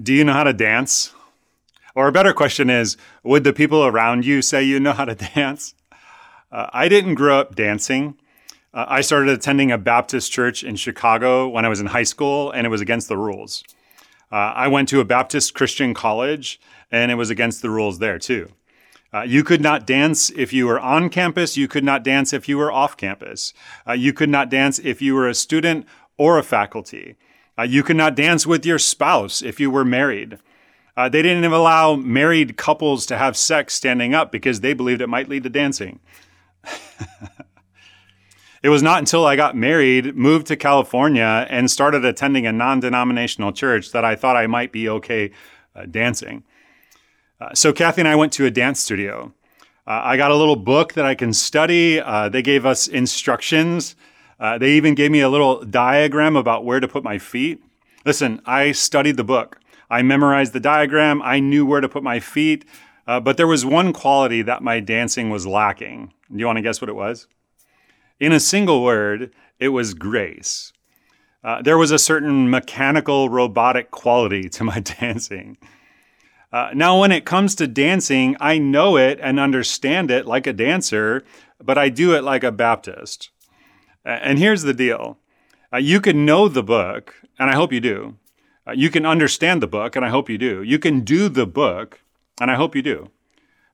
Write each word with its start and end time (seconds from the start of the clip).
Do 0.00 0.14
you 0.14 0.22
know 0.22 0.32
how 0.32 0.44
to 0.44 0.52
dance? 0.52 1.12
Or 1.96 2.06
a 2.06 2.12
better 2.12 2.32
question 2.32 2.70
is 2.70 2.96
Would 3.24 3.42
the 3.42 3.52
people 3.52 3.84
around 3.84 4.24
you 4.24 4.42
say 4.42 4.62
you 4.62 4.78
know 4.78 4.92
how 4.92 5.04
to 5.04 5.14
dance? 5.34 5.74
Uh, 6.52 6.68
I 6.72 6.88
didn't 6.88 7.16
grow 7.16 7.40
up 7.40 7.56
dancing. 7.56 8.16
Uh, 8.72 8.86
I 8.88 9.00
started 9.00 9.30
attending 9.30 9.72
a 9.72 9.78
Baptist 9.78 10.30
church 10.30 10.62
in 10.62 10.76
Chicago 10.76 11.48
when 11.48 11.64
I 11.64 11.68
was 11.68 11.80
in 11.80 11.86
high 11.86 12.04
school, 12.04 12.52
and 12.52 12.64
it 12.64 12.70
was 12.70 12.80
against 12.80 13.08
the 13.08 13.16
rules. 13.16 13.64
Uh, 14.30 14.36
I 14.36 14.68
went 14.68 14.88
to 14.90 15.00
a 15.00 15.04
Baptist 15.04 15.54
Christian 15.54 15.94
college, 15.94 16.60
and 16.92 17.10
it 17.10 17.16
was 17.16 17.30
against 17.30 17.60
the 17.60 17.70
rules 17.70 17.98
there 17.98 18.20
too. 18.20 18.52
Uh, 19.12 19.22
you 19.22 19.42
could 19.42 19.60
not 19.60 19.86
dance 19.86 20.30
if 20.30 20.52
you 20.52 20.66
were 20.66 20.78
on 20.78 21.08
campus. 21.08 21.56
You 21.56 21.66
could 21.66 21.82
not 21.82 22.04
dance 22.04 22.32
if 22.32 22.48
you 22.48 22.56
were 22.56 22.70
off 22.70 22.96
campus. 22.96 23.52
Uh, 23.86 23.94
you 23.94 24.12
could 24.12 24.28
not 24.28 24.48
dance 24.48 24.78
if 24.78 25.02
you 25.02 25.14
were 25.14 25.26
a 25.26 25.34
student 25.34 25.86
or 26.18 26.38
a 26.38 26.44
faculty. 26.44 27.16
Uh, 27.58 27.62
you 27.62 27.82
could 27.82 27.96
not 27.96 28.14
dance 28.14 28.46
with 28.46 28.64
your 28.64 28.78
spouse 28.78 29.42
if 29.42 29.58
you 29.58 29.70
were 29.70 29.84
married. 29.84 30.38
Uh, 30.96 31.08
they 31.08 31.22
didn't 31.22 31.38
even 31.38 31.52
allow 31.52 31.94
married 31.96 32.56
couples 32.56 33.06
to 33.06 33.16
have 33.16 33.36
sex 33.36 33.74
standing 33.74 34.14
up 34.14 34.30
because 34.30 34.60
they 34.60 34.72
believed 34.72 35.00
it 35.00 35.08
might 35.08 35.28
lead 35.28 35.42
to 35.42 35.48
dancing. 35.48 36.00
it 38.62 38.68
was 38.68 38.82
not 38.82 38.98
until 38.98 39.24
I 39.26 39.36
got 39.36 39.56
married, 39.56 40.16
moved 40.16 40.46
to 40.48 40.56
California, 40.56 41.46
and 41.50 41.70
started 41.70 42.04
attending 42.04 42.46
a 42.46 42.52
non 42.52 42.80
denominational 42.80 43.52
church 43.52 43.92
that 43.92 44.04
I 44.04 44.16
thought 44.16 44.36
I 44.36 44.46
might 44.46 44.72
be 44.72 44.88
okay 44.88 45.30
uh, 45.74 45.86
dancing. 45.86 46.44
Uh, 47.40 47.54
so 47.54 47.72
Kathy 47.72 48.00
and 48.00 48.08
I 48.08 48.16
went 48.16 48.32
to 48.34 48.46
a 48.46 48.50
dance 48.50 48.80
studio. 48.80 49.32
Uh, 49.86 50.02
I 50.04 50.16
got 50.16 50.30
a 50.30 50.36
little 50.36 50.56
book 50.56 50.94
that 50.94 51.06
I 51.06 51.14
can 51.14 51.32
study. 51.32 52.00
Uh, 52.00 52.28
they 52.28 52.42
gave 52.42 52.66
us 52.66 52.88
instructions. 52.88 53.96
Uh, 54.40 54.58
they 54.58 54.72
even 54.72 54.94
gave 54.94 55.10
me 55.10 55.20
a 55.20 55.28
little 55.28 55.64
diagram 55.64 56.36
about 56.36 56.64
where 56.64 56.80
to 56.80 56.88
put 56.88 57.02
my 57.02 57.18
feet. 57.18 57.62
Listen, 58.04 58.40
I 58.46 58.72
studied 58.72 59.16
the 59.16 59.24
book. 59.24 59.58
I 59.90 60.02
memorized 60.02 60.52
the 60.52 60.60
diagram. 60.60 61.22
I 61.22 61.40
knew 61.40 61.66
where 61.66 61.80
to 61.80 61.88
put 61.88 62.02
my 62.02 62.20
feet. 62.20 62.64
Uh, 63.06 63.18
but 63.18 63.36
there 63.36 63.46
was 63.46 63.64
one 63.64 63.92
quality 63.92 64.42
that 64.42 64.62
my 64.62 64.80
dancing 64.80 65.30
was 65.30 65.46
lacking. 65.46 66.12
Do 66.30 66.38
you 66.38 66.46
want 66.46 66.56
to 66.56 66.62
guess 66.62 66.80
what 66.80 66.90
it 66.90 66.94
was? 66.94 67.26
In 68.20 68.32
a 68.32 68.40
single 68.40 68.82
word, 68.82 69.32
it 69.58 69.68
was 69.68 69.94
grace. 69.94 70.72
Uh, 71.42 71.62
there 71.62 71.78
was 71.78 71.90
a 71.90 71.98
certain 71.98 72.50
mechanical, 72.50 73.28
robotic 73.28 73.90
quality 73.90 74.48
to 74.50 74.64
my 74.64 74.80
dancing. 75.00 75.56
Uh, 76.52 76.70
now, 76.74 77.00
when 77.00 77.12
it 77.12 77.24
comes 77.24 77.54
to 77.54 77.66
dancing, 77.66 78.36
I 78.40 78.58
know 78.58 78.96
it 78.96 79.18
and 79.22 79.38
understand 79.38 80.10
it 80.10 80.26
like 80.26 80.46
a 80.46 80.52
dancer, 80.52 81.24
but 81.62 81.76
I 81.76 81.88
do 81.88 82.14
it 82.14 82.24
like 82.24 82.42
a 82.42 82.52
Baptist. 82.52 83.30
And 84.08 84.38
here's 84.38 84.62
the 84.62 84.74
deal 84.74 85.18
uh, 85.72 85.76
you 85.76 86.00
can 86.00 86.24
know 86.24 86.48
the 86.48 86.62
book, 86.62 87.14
and 87.38 87.50
I 87.50 87.54
hope 87.54 87.72
you 87.72 87.80
do. 87.80 88.16
Uh, 88.66 88.72
you 88.72 88.90
can 88.90 89.04
understand 89.04 89.62
the 89.62 89.66
book, 89.66 89.96
and 89.96 90.04
I 90.04 90.08
hope 90.08 90.30
you 90.30 90.38
do. 90.38 90.62
You 90.62 90.78
can 90.78 91.00
do 91.00 91.28
the 91.28 91.46
book, 91.46 92.00
and 92.40 92.50
I 92.50 92.54
hope 92.54 92.74
you 92.74 92.82
do. 92.82 93.10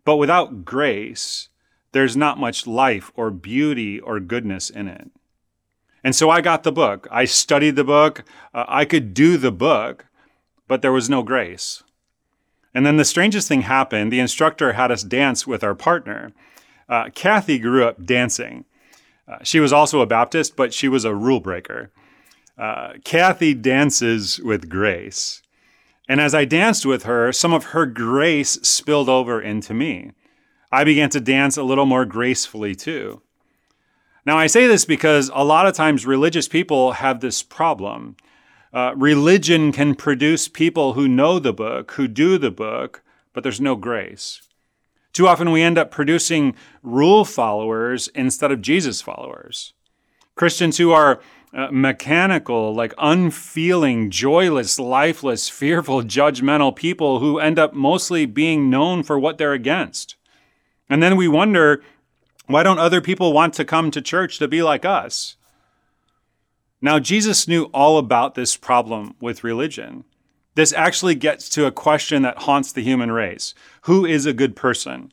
But 0.05 0.17
without 0.17 0.65
grace, 0.65 1.49
there's 1.93 2.17
not 2.17 2.39
much 2.39 2.67
life 2.67 3.13
or 3.15 3.31
beauty 3.31 4.01
or 4.01 4.19
goodness 4.19 4.71
in 4.71 4.89
it. 4.89 5.11
And 6.03 6.15
so 6.15 6.31
I 6.31 6.41
got 6.41 6.65
the 6.65 6.73
book. 6.73 7.07
I 7.11 7.25
studied 7.25 7.77
the 7.77 7.85
book. 7.85 8.25
Uh, 8.53 8.65
I 8.69 8.85
could 8.85 9.15
do 9.15 9.37
the 9.37 9.53
book, 9.53 10.07
but 10.67 10.83
there 10.83 10.93
was 10.93 11.09
no 11.09 11.23
grace. 11.23 11.83
And 12.75 12.85
then 12.85 12.97
the 12.97 13.05
strangest 13.05 13.47
thing 13.47 13.63
happened. 13.63 14.13
The 14.13 14.21
instructor 14.21 14.73
had 14.73 14.91
us 14.91 15.05
dance 15.05 15.47
with 15.47 15.63
our 15.63 15.77
partner. 15.77 16.33
Uh, 16.89 17.11
Kathy 17.15 17.59
grew 17.59 17.85
up 17.85 18.05
dancing. 18.05 18.65
Uh, 19.27 19.39
she 19.43 19.61
was 19.61 19.73
also 19.73 20.01
a 20.01 20.07
Baptist, 20.07 20.57
but 20.57 20.75
she 20.75 20.89
was 20.89 21.05
a 21.05 21.15
rule 21.15 21.41
breaker. 21.41 21.91
Uh, 22.59 22.95
Kathy 23.05 23.55
dances 23.55 24.39
with 24.41 24.69
grace. 24.69 25.43
And 26.09 26.21
as 26.21 26.35
I 26.35 26.45
danced 26.45 26.85
with 26.85 27.05
her, 27.05 27.33
some 27.33 27.53
of 27.53 27.67
her 27.67 27.87
grace 27.87 28.53
spilled 28.63 29.09
over 29.09 29.41
into 29.41 29.73
me. 29.73 30.13
I 30.71 30.85
began 30.85 31.09
to 31.11 31.21
dance 31.21 31.57
a 31.57 31.63
little 31.63 31.87
more 31.87 32.05
gracefully 32.05 32.75
too. 32.75 33.23
Now, 34.27 34.39
I 34.39 34.47
say 34.47 34.67
this 34.67 34.85
because 34.85 35.31
a 35.35 35.45
lot 35.45 35.67
of 35.67 35.75
times 35.75 36.07
religious 36.07 36.49
people 36.49 36.93
have 36.93 37.21
this 37.21 37.43
problem. 37.43 38.17
Uh, 38.73 38.93
religion 38.97 39.71
can 39.71 39.95
produce 39.95 40.49
people 40.49 40.95
who 40.95 41.07
know 41.07 41.39
the 41.39 41.53
book, 41.53 41.93
who 41.93 42.09
do 42.09 42.39
the 42.39 42.51
book, 42.51 43.03
but 43.33 43.43
there's 43.43 43.61
no 43.61 43.77
grace. 43.77 44.43
Too 45.15 45.27
often 45.29 45.53
we 45.53 45.63
end 45.63 45.79
up 45.79 45.91
producing 45.91 46.55
rule 46.83 47.25
followers 47.25 48.09
instead 48.09 48.53
of 48.53 48.61
Jesus 48.61 49.01
followers. 49.01 49.73
Christians 50.35 50.77
who 50.77 50.91
are 50.91 51.21
uh, 51.55 51.69
mechanical, 51.71 52.75
like 52.75 52.93
unfeeling, 52.99 54.11
joyless, 54.11 54.79
lifeless, 54.79 55.49
fearful, 55.49 56.03
judgmental 56.03 56.75
people 56.75 57.21
who 57.21 57.39
end 57.39 57.61
up 57.61 57.73
mostly 57.73 58.27
being 58.27 58.69
known 58.69 59.05
for 59.05 59.17
what 59.17 59.39
they're 59.39 59.53
against. 59.53 60.17
And 60.91 61.01
then 61.01 61.17
we 61.17 61.29
wonder 61.29 61.83
why 62.47 62.65
don't 62.65 62.81
other 62.81 63.01
people 63.01 63.33
want 63.33 63.55
to 63.55 63.65
come 63.65 63.93
to 63.93 64.03
church 64.03 64.39
to 64.39 64.49
be 64.49 64.65
like 64.65 64.85
us? 64.85 65.37
Now, 66.83 66.99
Jesus 66.99 67.49
knew 67.49 67.71
all 67.73 67.99
about 67.99 68.35
this 68.35 68.57
problem 68.57 69.15
with 69.21 69.45
religion. 69.45 70.05
This 70.55 70.73
actually 70.73 71.17
gets 71.17 71.49
to 71.51 71.67
a 71.67 71.73
question 71.73 72.23
that 72.23 72.39
haunts 72.39 72.73
the 72.73 72.83
human 72.83 73.11
race 73.11 73.55
Who 73.83 74.07
is 74.07 74.27
a 74.27 74.33
good 74.33 74.57
person? 74.57 75.13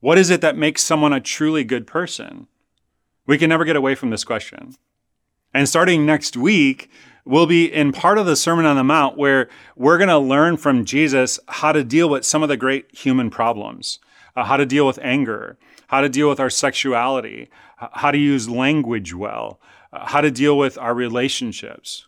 What 0.00 0.18
is 0.18 0.30
it 0.30 0.40
that 0.40 0.56
makes 0.56 0.82
someone 0.82 1.12
a 1.12 1.20
truly 1.20 1.64
good 1.64 1.86
person? 1.86 2.46
We 3.26 3.36
can 3.36 3.48
never 3.48 3.64
get 3.64 3.76
away 3.76 3.94
from 3.94 4.10
this 4.10 4.24
question. 4.24 4.76
And 5.52 5.68
starting 5.68 6.06
next 6.06 6.36
week, 6.36 6.90
we'll 7.24 7.46
be 7.46 7.70
in 7.70 7.92
part 7.92 8.18
of 8.18 8.26
the 8.26 8.36
Sermon 8.36 8.64
on 8.64 8.76
the 8.76 8.84
Mount 8.84 9.18
where 9.18 9.48
we're 9.76 9.98
going 9.98 10.08
to 10.08 10.18
learn 10.18 10.56
from 10.56 10.84
Jesus 10.84 11.38
how 11.48 11.72
to 11.72 11.84
deal 11.84 12.08
with 12.08 12.24
some 12.24 12.42
of 12.42 12.48
the 12.48 12.56
great 12.56 12.94
human 12.96 13.28
problems, 13.28 13.98
uh, 14.36 14.44
how 14.44 14.56
to 14.56 14.64
deal 14.64 14.86
with 14.86 14.98
anger, 15.02 15.58
how 15.88 16.00
to 16.00 16.08
deal 16.08 16.28
with 16.28 16.40
our 16.40 16.50
sexuality, 16.50 17.50
how 17.76 18.10
to 18.10 18.18
use 18.18 18.48
language 18.48 19.12
well, 19.12 19.60
uh, 19.92 20.06
how 20.06 20.20
to 20.20 20.30
deal 20.30 20.56
with 20.56 20.78
our 20.78 20.94
relationships. 20.94 22.06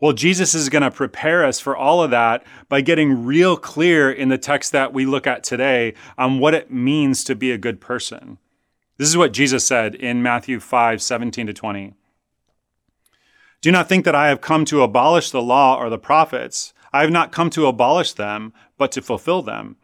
Well, 0.00 0.12
Jesus 0.12 0.54
is 0.54 0.68
going 0.68 0.82
to 0.82 0.92
prepare 0.92 1.44
us 1.44 1.58
for 1.58 1.76
all 1.76 2.02
of 2.02 2.12
that 2.12 2.44
by 2.68 2.82
getting 2.82 3.24
real 3.24 3.56
clear 3.56 4.10
in 4.10 4.28
the 4.28 4.38
text 4.38 4.70
that 4.70 4.92
we 4.92 5.04
look 5.04 5.26
at 5.26 5.42
today 5.42 5.94
on 6.16 6.38
what 6.38 6.54
it 6.54 6.70
means 6.70 7.24
to 7.24 7.34
be 7.34 7.50
a 7.50 7.58
good 7.58 7.80
person. 7.80 8.38
This 8.96 9.08
is 9.08 9.16
what 9.16 9.32
Jesus 9.32 9.66
said 9.66 9.96
in 9.96 10.22
Matthew 10.22 10.60
5 10.60 11.02
17 11.02 11.48
to 11.48 11.52
20. 11.52 11.94
Do 13.60 13.72
not 13.72 13.88
think 13.88 14.04
that 14.04 14.14
I 14.14 14.28
have 14.28 14.40
come 14.40 14.64
to 14.66 14.82
abolish 14.82 15.32
the 15.32 15.42
law 15.42 15.76
or 15.76 15.90
the 15.90 15.98
prophets. 15.98 16.72
I 16.92 17.00
have 17.00 17.10
not 17.10 17.32
come 17.32 17.50
to 17.50 17.66
abolish 17.66 18.12
them, 18.12 18.52
but 18.76 18.92
to 18.92 19.02
fulfill 19.02 19.42
them. 19.42 19.76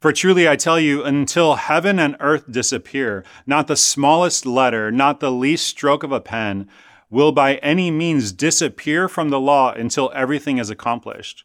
For 0.00 0.12
truly 0.12 0.48
I 0.48 0.56
tell 0.56 0.80
you, 0.80 1.04
until 1.04 1.56
heaven 1.56 1.98
and 1.98 2.16
earth 2.20 2.50
disappear, 2.50 3.22
not 3.46 3.66
the 3.66 3.76
smallest 3.76 4.46
letter, 4.46 4.90
not 4.90 5.20
the 5.20 5.30
least 5.30 5.66
stroke 5.66 6.02
of 6.02 6.10
a 6.10 6.20
pen, 6.20 6.68
will 7.12 7.30
by 7.30 7.56
any 7.56 7.90
means 7.90 8.32
disappear 8.32 9.06
from 9.06 9.28
the 9.28 9.38
law 9.38 9.72
until 9.72 10.10
everything 10.14 10.56
is 10.56 10.70
accomplished. 10.70 11.44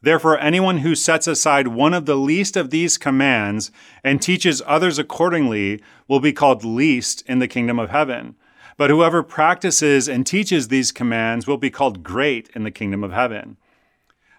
Therefore, 0.00 0.38
anyone 0.38 0.78
who 0.78 0.94
sets 0.94 1.26
aside 1.26 1.68
one 1.68 1.94
of 1.94 2.06
the 2.06 2.16
least 2.16 2.56
of 2.56 2.70
these 2.70 2.98
commands 2.98 3.70
and 4.02 4.20
teaches 4.20 4.62
others 4.66 4.98
accordingly 4.98 5.80
will 6.08 6.20
be 6.20 6.32
called 6.32 6.64
least 6.64 7.22
in 7.26 7.38
the 7.38 7.48
kingdom 7.48 7.78
of 7.78 7.90
heaven. 7.90 8.34
But 8.76 8.90
whoever 8.90 9.22
practices 9.22 10.08
and 10.08 10.26
teaches 10.26 10.68
these 10.68 10.90
commands 10.90 11.46
will 11.46 11.58
be 11.58 11.70
called 11.70 12.02
great 12.02 12.50
in 12.54 12.64
the 12.64 12.70
kingdom 12.70 13.04
of 13.04 13.12
heaven. 13.12 13.56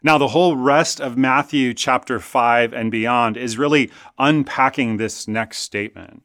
Now, 0.03 0.17
the 0.17 0.29
whole 0.29 0.55
rest 0.55 0.99
of 0.99 1.17
Matthew 1.17 1.73
chapter 1.73 2.19
5 2.19 2.73
and 2.73 2.91
beyond 2.91 3.37
is 3.37 3.57
really 3.57 3.89
unpacking 4.19 4.97
this 4.97 5.27
next 5.27 5.59
statement. 5.59 6.21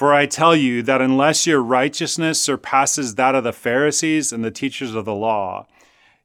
For 0.00 0.14
I 0.14 0.24
tell 0.24 0.56
you 0.56 0.82
that 0.84 1.02
unless 1.02 1.46
your 1.46 1.62
righteousness 1.62 2.40
surpasses 2.40 3.16
that 3.16 3.34
of 3.34 3.44
the 3.44 3.52
Pharisees 3.52 4.32
and 4.32 4.42
the 4.42 4.50
teachers 4.50 4.94
of 4.94 5.04
the 5.04 5.14
law, 5.14 5.66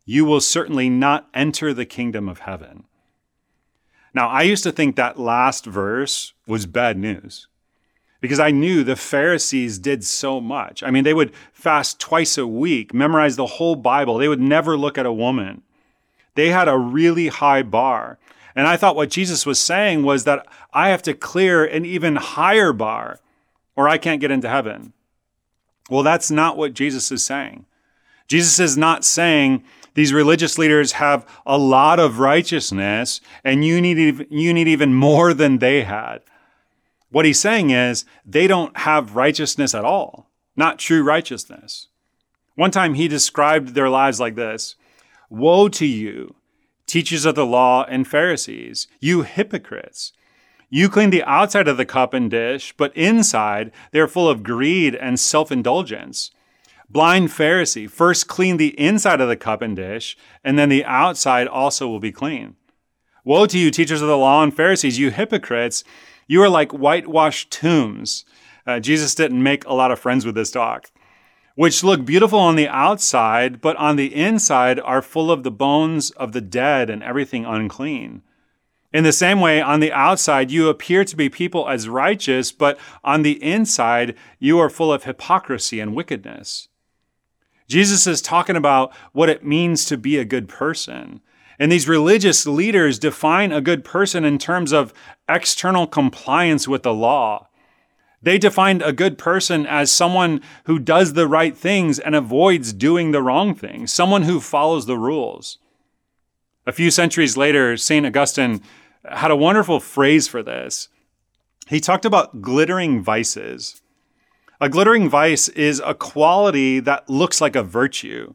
you 0.06 0.24
will 0.24 0.40
certainly 0.40 0.90
not 0.90 1.28
enter 1.34 1.74
the 1.74 1.86
kingdom 1.86 2.30
of 2.30 2.40
heaven. 2.40 2.86
Now, 4.14 4.30
I 4.30 4.44
used 4.44 4.64
to 4.64 4.72
think 4.72 4.96
that 4.96 5.20
last 5.20 5.66
verse 5.66 6.32
was 6.48 6.66
bad 6.66 6.98
news 6.98 7.50
because 8.22 8.40
I 8.40 8.50
knew 8.50 8.82
the 8.82 8.96
Pharisees 8.96 9.78
did 9.78 10.06
so 10.06 10.40
much. 10.40 10.82
I 10.82 10.90
mean, 10.90 11.04
they 11.04 11.14
would 11.14 11.34
fast 11.52 12.00
twice 12.00 12.38
a 12.38 12.48
week, 12.48 12.94
memorize 12.94 13.36
the 13.36 13.46
whole 13.46 13.76
Bible, 13.76 14.20
they 14.20 14.30
would 14.30 14.40
never 14.40 14.78
look 14.78 14.98
at 14.98 15.06
a 15.06 15.12
woman. 15.12 15.64
They 16.36 16.48
had 16.48 16.70
a 16.70 16.78
really 16.78 17.28
high 17.28 17.64
bar. 17.64 18.20
And 18.56 18.68
I 18.68 18.78
thought 18.78 18.96
what 18.96 19.10
Jesus 19.10 19.46
was 19.46 19.60
saying 19.60 20.04
was 20.04 20.24
that 20.24 20.48
I 20.72 20.92
have 20.92 21.02
to 21.02 21.14
clear 21.14 21.66
an 21.66 21.84
even 21.84 22.16
higher 22.16 22.72
bar 22.72 23.20
or 23.76 23.88
I 23.90 23.98
can't 23.98 24.22
get 24.22 24.32
into 24.32 24.50
heaven. 24.50 24.94
Well, 25.90 26.04
that's 26.04 26.32
not 26.32 26.58
what 26.58 26.74
Jesus 26.74 27.12
is 27.12 27.24
saying. 27.24 27.66
Jesus 28.28 28.60
is 28.60 28.76
not 28.78 29.06
saying 29.06 29.64
these 29.94 30.14
religious 30.14 30.58
leaders 30.58 30.94
have 30.94 31.26
a 31.46 31.58
lot 31.58 32.00
of 32.00 32.20
righteousness 32.20 33.22
and 33.44 33.64
you 33.64 33.80
need, 33.82 34.28
you 34.30 34.54
need 34.54 34.68
even 34.68 34.94
more 34.94 35.34
than 35.34 35.60
they 35.60 35.84
had. 35.84 36.22
What 37.12 37.26
he's 37.26 37.40
saying 37.40 37.70
is 37.70 38.04
they 38.26 38.48
don't 38.48 38.76
have 38.78 39.16
righteousness 39.16 39.74
at 39.74 39.86
all, 39.86 40.30
not 40.56 40.80
true 40.80 41.04
righteousness. 41.04 41.88
One 42.56 42.72
time 42.72 42.96
he 42.96 43.08
described 43.08 43.70
their 43.70 43.90
lives 43.90 44.20
like 44.20 44.36
this 44.36 44.76
Woe 45.30 45.70
to 45.70 45.86
you, 45.86 46.36
teachers 46.86 47.26
of 47.26 47.36
the 47.36 47.46
law 47.46 47.86
and 47.88 48.08
Pharisees, 48.08 48.88
you 49.00 49.22
hypocrites! 49.22 50.14
You 50.76 50.90
clean 50.90 51.10
the 51.10 51.24
outside 51.24 51.70
of 51.70 51.78
the 51.78 51.86
cup 51.86 52.14
and 52.14 52.30
dish, 52.30 52.74
but 52.76 52.92
inside 52.98 53.72
they 53.92 54.00
are 54.02 54.10
full 54.10 54.28
of 54.28 54.44
greed 54.44 54.94
and 54.94 55.18
self 55.18 55.50
indulgence. 55.50 56.32
Blind 56.90 57.30
Pharisee, 57.30 57.90
first 57.90 58.28
clean 58.28 58.58
the 58.58 58.78
inside 58.78 59.22
of 59.22 59.30
the 59.30 59.38
cup 59.38 59.62
and 59.62 59.74
dish, 59.74 60.18
and 60.44 60.60
then 60.60 60.68
the 60.68 60.84
outside 60.84 61.48
also 61.48 61.88
will 61.88 62.02
be 62.02 62.12
clean. 62.12 62.58
Woe 63.24 63.46
to 63.46 63.58
you, 63.58 63.72
teachers 63.72 64.02
of 64.02 64.10
the 64.10 64.18
law 64.18 64.44
and 64.44 64.54
Pharisees, 64.54 65.00
you 65.00 65.12
hypocrites! 65.12 65.86
You 66.28 66.44
are 66.44 66.50
like 66.50 66.74
whitewashed 66.74 67.52
tombs. 67.52 68.26
Uh, 68.68 68.82
Jesus 68.82 69.16
didn't 69.16 69.42
make 69.42 69.64
a 69.64 69.74
lot 69.74 69.92
of 69.92 70.00
friends 70.00 70.26
with 70.26 70.36
this 70.36 70.52
talk, 70.52 70.92
which 71.56 71.86
look 71.86 72.04
beautiful 72.04 72.40
on 72.40 72.58
the 72.58 72.68
outside, 72.68 73.62
but 73.62 73.78
on 73.78 73.96
the 73.96 74.14
inside 74.14 74.82
are 74.82 75.02
full 75.02 75.32
of 75.32 75.44
the 75.44 75.52
bones 75.52 76.12
of 76.12 76.34
the 76.34 76.42
dead 76.42 76.90
and 76.90 77.02
everything 77.02 77.46
unclean. 77.46 78.24
In 78.96 79.04
the 79.04 79.12
same 79.12 79.42
way, 79.42 79.62
on 79.62 79.82
the 79.82 79.92
outside, 79.92 80.52
you 80.52 80.70
appear 80.70 81.04
to 81.04 81.18
be 81.18 81.28
people 81.28 81.68
as 81.68 81.90
righteous, 81.90 82.54
but 82.54 82.80
on 83.04 83.24
the 83.24 83.44
inside, 83.44 84.16
you 84.40 84.58
are 84.58 84.70
full 84.70 84.94
of 84.94 85.04
hypocrisy 85.04 85.82
and 85.82 85.94
wickedness. 85.94 86.70
Jesus 87.68 88.08
is 88.08 88.22
talking 88.22 88.56
about 88.56 88.94
what 89.12 89.28
it 89.28 89.44
means 89.44 89.84
to 89.88 89.98
be 89.98 90.18
a 90.18 90.24
good 90.24 90.48
person. 90.48 91.20
And 91.60 91.70
these 91.70 91.90
religious 91.90 92.48
leaders 92.48 92.98
define 92.98 93.52
a 93.52 93.60
good 93.60 93.84
person 93.84 94.24
in 94.24 94.38
terms 94.38 94.72
of 94.72 94.94
external 95.28 95.88
compliance 95.88 96.66
with 96.66 96.84
the 96.84 96.94
law. 96.94 97.50
They 98.22 98.38
defined 98.38 98.82
a 98.82 98.94
good 98.94 99.18
person 99.18 99.68
as 99.68 99.92
someone 99.92 100.40
who 100.68 100.80
does 100.80 101.16
the 101.16 101.28
right 101.28 101.58
things 101.58 102.00
and 102.00 102.16
avoids 102.16 102.72
doing 102.72 103.12
the 103.12 103.22
wrong 103.22 103.56
things, 103.56 103.92
someone 103.92 104.24
who 104.24 104.40
follows 104.40 104.86
the 104.86 104.98
rules. 104.98 105.58
A 106.66 106.72
few 106.72 106.90
centuries 106.90 107.36
later, 107.36 107.76
St. 107.76 108.06
Augustine 108.06 108.62
had 109.10 109.32
a 109.32 109.36
wonderful 109.36 109.80
phrase 109.80 110.28
for 110.28 110.44
this. 110.44 110.90
He 111.68 111.80
talked 111.80 112.06
about 112.06 112.42
glittering 112.42 113.02
vices. 113.02 113.82
A 114.62 114.70
glittering 114.70 115.10
vice 115.10 115.50
is 115.50 115.82
a 115.86 115.94
quality 115.94 116.80
that 116.80 117.10
looks 117.10 117.42
like 117.42 117.56
a 117.56 117.64
virtue, 117.64 118.34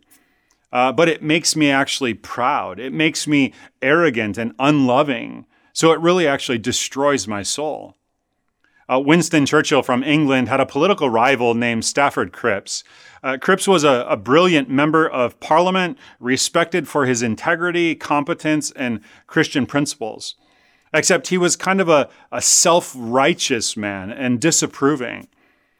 uh, 0.72 0.92
but 0.92 1.08
it 1.08 1.22
makes 1.22 1.56
me 1.56 1.70
actually 1.70 2.14
proud. 2.14 2.78
It 2.78 2.92
makes 2.92 3.26
me 3.26 3.52
arrogant 3.80 4.36
and 4.36 4.54
unloving. 4.58 5.46
So 5.72 5.92
it 5.92 6.00
really 6.00 6.26
actually 6.26 6.58
destroys 6.58 7.26
my 7.26 7.42
soul. 7.42 7.96
Uh, 8.88 8.98
Winston 8.98 9.46
Churchill 9.46 9.82
from 9.82 10.02
England 10.02 10.48
had 10.48 10.58
a 10.58 10.66
political 10.66 11.08
rival 11.08 11.54
named 11.54 11.84
Stafford 11.84 12.32
Cripps. 12.32 12.82
Uh, 13.22 13.38
Cripps 13.40 13.68
was 13.68 13.84
a, 13.84 14.04
a, 14.08 14.16
brilliant 14.16 14.68
member 14.68 15.08
of 15.08 15.38
parliament, 15.38 15.96
respected 16.18 16.88
for 16.88 17.06
his 17.06 17.22
integrity, 17.22 17.94
competence, 17.94 18.72
and 18.72 19.00
Christian 19.28 19.64
principles 19.64 20.34
except 20.92 21.28
he 21.28 21.38
was 21.38 21.56
kind 21.56 21.80
of 21.80 21.88
a, 21.88 22.08
a 22.32 22.42
self 22.42 22.92
righteous 22.96 23.76
man 23.76 24.10
and 24.10 24.40
disapproving. 24.40 25.28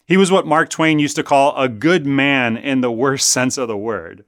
He 0.06 0.16
was 0.16 0.32
what 0.32 0.46
Mark 0.46 0.70
Twain 0.70 0.98
used 0.98 1.16
to 1.16 1.22
call 1.22 1.56
a 1.56 1.68
good 1.68 2.06
man 2.06 2.56
in 2.56 2.80
the 2.80 2.92
worst 2.92 3.28
sense 3.32 3.58
of 3.58 3.68
the 3.68 3.76
word. 3.76 4.24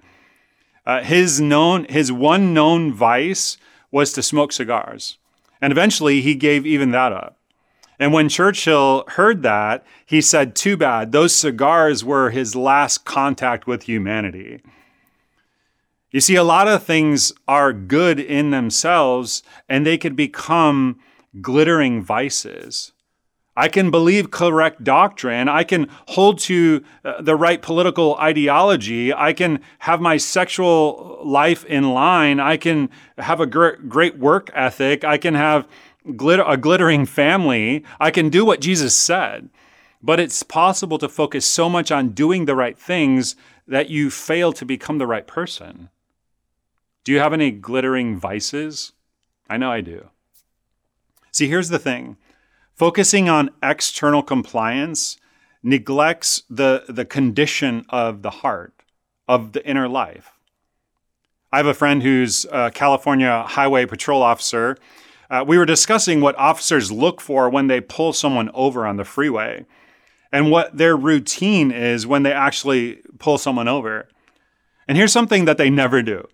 Uh, 0.85 1.03
his 1.03 1.41
known, 1.41 1.85
his 1.85 2.11
one 2.11 2.53
known 2.53 2.93
vice 2.93 3.57
was 3.91 4.13
to 4.13 4.23
smoke 4.23 4.53
cigars, 4.53 5.19
and 5.61 5.71
eventually 5.71 6.21
he 6.21 6.35
gave 6.35 6.67
even 6.67 6.91
that 6.91 7.13
up. 7.13 7.37
And 8.01 8.13
when 8.13 8.29
Churchill 8.29 9.05
heard 9.09 9.43
that, 9.43 9.85
he 10.05 10.21
said, 10.21 10.57
"Too 10.57 10.77
bad. 10.77 11.13
Those 11.13 11.35
cigars 11.35 12.05
were 12.05 12.31
his 12.31 12.57
last 12.57 13.05
contact 13.05 13.67
with 13.67 13.85
humanity." 13.85 14.61
You 16.13 16.21
see, 16.21 16.37
a 16.37 16.45
lot 16.45 16.69
of 16.69 16.83
things 16.83 17.33
are 17.49 17.73
good 17.73 18.21
in 18.21 18.51
themselves 18.51 19.43
and 19.67 19.87
they 19.87 19.97
could 19.97 20.15
become 20.15 21.01
glittering 21.41 22.03
vices. 22.03 22.93
I 23.57 23.69
can 23.69 23.91
believe 23.91 24.31
correct 24.31 24.85
doctrine. 24.85 25.49
I 25.49 25.65
can 25.65 25.89
hold 26.09 26.39
to 26.41 26.83
uh, 27.05 27.21
the 27.21 27.37
right 27.37 27.61
political 27.61 28.17
ideology. 28.17 29.13
I 29.13 29.33
can 29.33 29.61
have 29.81 30.01
my 30.01 30.19
sexual 30.19 31.21
life 31.25 31.65
in 31.65 31.91
line. 31.93 32.41
I 32.41 32.57
can 32.57 32.91
have 33.19 33.41
a 33.41 33.47
great 33.47 34.19
work 34.19 34.51
ethic. 34.55 35.05
I 35.05 35.19
can 35.19 35.35
have 35.35 35.67
a 36.07 36.57
glittering 36.57 37.07
family. 37.07 37.85
I 38.01 38.11
can 38.11 38.29
do 38.29 38.45
what 38.45 38.61
Jesus 38.61 38.95
said. 38.95 39.51
But 40.03 40.19
it's 40.19 40.43
possible 40.43 40.99
to 40.99 41.09
focus 41.09 41.47
so 41.47 41.69
much 41.69 41.91
on 41.91 42.11
doing 42.11 42.47
the 42.47 42.57
right 42.57 42.79
things 42.79 43.37
that 43.67 43.89
you 43.89 44.11
fail 44.11 44.53
to 44.55 44.65
become 44.65 44.99
the 44.99 45.07
right 45.07 45.27
person. 45.27 45.91
Do 47.05 47.13
you 47.13 47.19
have 47.19 47.33
any 47.33 47.51
glittering 47.51 48.17
vices? 48.17 48.93
I 49.49 49.57
know 49.57 49.73
I 49.73 49.81
do. 49.81 50.09
See, 51.33 51.49
here's 51.49 51.69
the 51.69 51.79
thing 51.79 52.17
focusing 52.75 53.29
on 53.29 53.51
external 53.63 54.23
compliance 54.23 55.19
neglects 55.63 56.43
the, 56.51 56.85
the 56.89 57.05
condition 57.05 57.85
of 57.89 58.23
the 58.23 58.31
heart, 58.31 58.75
of 59.29 59.53
the 59.53 59.67
inner 59.67 59.89
life. 59.89 60.33
I 61.53 61.59
have 61.59 61.67
a 61.67 61.75
friend 61.75 62.03
who's 62.03 62.47
a 62.51 62.71
California 62.71 63.45
Highway 63.47 63.87
Patrol 63.87 64.23
officer. 64.23 64.77
Uh, 65.31 65.45
we 65.47 65.59
were 65.59 65.67
discussing 65.67 66.21
what 66.21 66.37
officers 66.37 66.91
look 66.91 67.21
for 67.21 67.49
when 67.49 67.67
they 67.67 67.81
pull 67.81 68.13
someone 68.13 68.51
over 68.55 68.87
on 68.87 68.97
the 68.97 69.05
freeway 69.05 69.65
and 70.33 70.51
what 70.51 70.77
their 70.77 70.97
routine 70.97 71.71
is 71.71 72.07
when 72.07 72.23
they 72.23 72.33
actually 72.33 73.03
pull 73.19 73.39
someone 73.39 73.69
over. 73.69 74.09
And 74.89 74.97
here's 74.97 75.13
something 75.13 75.45
that 75.45 75.59
they 75.59 75.71
never 75.71 76.03
do 76.03 76.27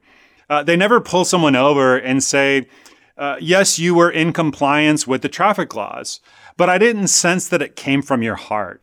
uh, 0.48 0.62
they 0.62 0.76
never 0.76 1.00
pull 1.00 1.24
someone 1.24 1.56
over 1.56 1.96
and 1.96 2.22
say, 2.22 2.66
uh, 3.16 3.36
yes, 3.40 3.78
you 3.78 3.94
were 3.94 4.10
in 4.10 4.32
compliance 4.32 5.06
with 5.06 5.22
the 5.22 5.28
traffic 5.28 5.74
laws, 5.74 6.20
but 6.56 6.68
I 6.68 6.78
didn't 6.78 7.08
sense 7.08 7.48
that 7.48 7.62
it 7.62 7.76
came 7.76 8.00
from 8.02 8.22
your 8.22 8.36
heart. 8.36 8.82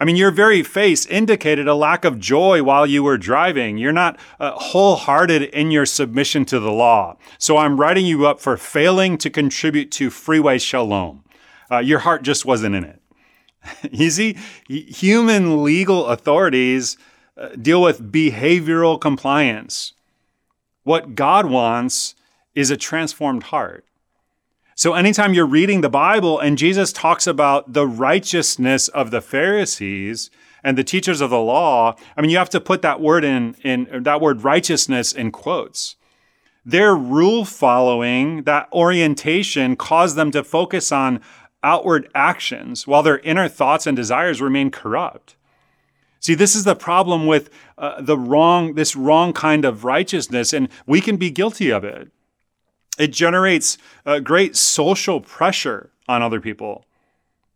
I 0.00 0.04
mean, 0.04 0.16
your 0.16 0.30
very 0.30 0.62
face 0.62 1.06
indicated 1.06 1.68
a 1.68 1.74
lack 1.74 2.04
of 2.04 2.18
joy 2.18 2.62
while 2.62 2.86
you 2.86 3.02
were 3.02 3.18
driving. 3.18 3.78
You're 3.78 3.92
not 3.92 4.18
uh, 4.40 4.52
wholehearted 4.52 5.42
in 5.42 5.70
your 5.70 5.86
submission 5.86 6.44
to 6.46 6.58
the 6.58 6.72
law. 6.72 7.16
So 7.38 7.58
I'm 7.58 7.78
writing 7.78 8.04
you 8.04 8.26
up 8.26 8.40
for 8.40 8.56
failing 8.56 9.18
to 9.18 9.30
contribute 9.30 9.92
to 9.92 10.10
freeway 10.10 10.58
shalom. 10.58 11.24
Uh, 11.70 11.78
your 11.78 12.00
heart 12.00 12.22
just 12.22 12.44
wasn't 12.44 12.74
in 12.74 12.84
it. 12.84 13.00
you 13.92 14.10
see, 14.10 14.36
human 14.68 15.62
legal 15.62 16.06
authorities 16.06 16.96
uh, 17.36 17.48
deal 17.50 17.80
with 17.80 18.12
behavioral 18.12 19.00
compliance. 19.00 19.92
What 20.84 21.14
God 21.14 21.46
wants 21.46 22.14
is 22.54 22.70
a 22.70 22.76
transformed 22.76 23.44
heart. 23.44 23.84
So, 24.76 24.94
anytime 24.94 25.34
you're 25.34 25.46
reading 25.46 25.80
the 25.80 25.88
Bible 25.88 26.38
and 26.38 26.58
Jesus 26.58 26.92
talks 26.92 27.26
about 27.26 27.72
the 27.72 27.86
righteousness 27.86 28.88
of 28.88 29.10
the 29.10 29.20
Pharisees 29.20 30.30
and 30.62 30.76
the 30.76 30.84
teachers 30.84 31.20
of 31.20 31.30
the 31.30 31.40
law, 31.40 31.96
I 32.16 32.20
mean, 32.20 32.30
you 32.30 32.38
have 32.38 32.50
to 32.50 32.60
put 32.60 32.82
that 32.82 33.00
word 33.00 33.24
in, 33.24 33.54
in 33.62 34.02
that 34.02 34.20
word 34.20 34.42
righteousness 34.42 35.12
in 35.12 35.30
quotes. 35.30 35.96
Their 36.66 36.94
rule 36.96 37.44
following, 37.44 38.42
that 38.44 38.68
orientation 38.72 39.76
caused 39.76 40.16
them 40.16 40.30
to 40.32 40.42
focus 40.42 40.90
on 40.90 41.20
outward 41.62 42.10
actions 42.14 42.86
while 42.86 43.02
their 43.02 43.18
inner 43.20 43.48
thoughts 43.48 43.86
and 43.86 43.96
desires 43.96 44.42
remain 44.42 44.70
corrupt. 44.70 45.36
See, 46.24 46.34
this 46.34 46.56
is 46.56 46.64
the 46.64 46.74
problem 46.74 47.26
with 47.26 47.50
uh, 47.76 48.00
the 48.00 48.16
wrong, 48.16 48.76
this 48.76 48.96
wrong 48.96 49.34
kind 49.34 49.66
of 49.66 49.84
righteousness, 49.84 50.54
and 50.54 50.70
we 50.86 51.02
can 51.02 51.18
be 51.18 51.30
guilty 51.30 51.68
of 51.68 51.84
it. 51.84 52.10
It 52.98 53.08
generates 53.08 53.76
uh, 54.06 54.20
great 54.20 54.56
social 54.56 55.20
pressure 55.20 55.90
on 56.08 56.22
other 56.22 56.40
people. 56.40 56.86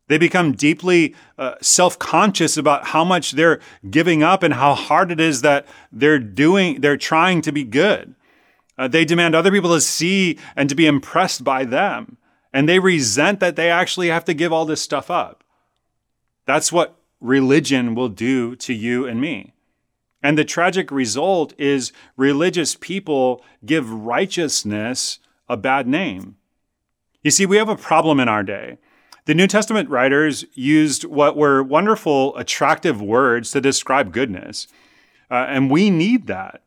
They 0.09 0.19
become 0.19 0.53
deeply 0.53 1.15
uh, 1.39 1.55
self 1.63 1.99
conscious 1.99 2.59
about 2.59 2.89
how 2.89 3.05
much 3.05 3.33
they're 3.33 3.59
giving 3.89 4.23
up 4.23 4.43
and 4.43 4.53
how 4.53 4.75
hard 4.75 5.11
it 5.11 5.19
is 5.19 5.41
that 5.41 5.67
they're 5.91 6.19
doing, 6.19 6.83
they're 6.83 6.99
trying 6.99 7.41
to 7.43 7.53
be 7.53 7.65
good. 7.65 8.17
Uh, 8.77 8.87
they 8.87 9.07
demand 9.07 9.35
other 9.35 9.51
people 9.51 9.73
to 9.73 9.81
see 9.81 10.39
and 10.55 10.69
to 10.69 10.75
be 10.75 10.87
impressed 10.87 11.43
by 11.43 11.65
them. 11.65 12.19
And 12.53 12.69
they 12.69 12.81
resent 12.81 13.41
that 13.41 13.57
they 13.57 13.71
actually 13.71 14.09
have 14.09 14.27
to 14.27 14.35
give 14.35 14.53
all 14.53 14.67
this 14.67 14.83
stuff 14.83 15.11
up. 15.11 15.43
That's 16.45 16.71
what 16.71 16.98
religion 17.21 17.95
will 17.95 18.09
do 18.09 18.55
to 18.57 18.73
you 18.73 19.07
and 19.07 19.21
me. 19.21 19.53
And 20.23 20.37
the 20.37 20.45
tragic 20.45 20.91
result 20.91 21.55
is 21.59 21.93
religious 22.17 22.75
people 22.75 23.45
give 23.65 23.91
righteousness 23.91 25.21
a 25.49 25.57
bad 25.57 25.87
name. 25.87 26.37
You 27.23 27.31
see, 27.31 27.47
we 27.47 27.57
have 27.57 27.69
a 27.69 27.77
problem 27.77 28.21
in 28.21 28.29
our 28.29 28.43
day. 28.43 28.79
The 29.27 29.35
New 29.35 29.47
Testament 29.47 29.91
writers 29.91 30.45
used 30.55 31.05
what 31.05 31.37
were 31.37 31.63
wonderful, 31.63 32.37
attractive 32.37 33.01
words 33.03 33.51
to 33.51 33.61
describe 33.61 34.13
goodness. 34.13 34.67
Uh, 35.31 35.47
and 35.49 35.71
we 35.71 35.91
need 35.91 36.27
that. 36.27 36.63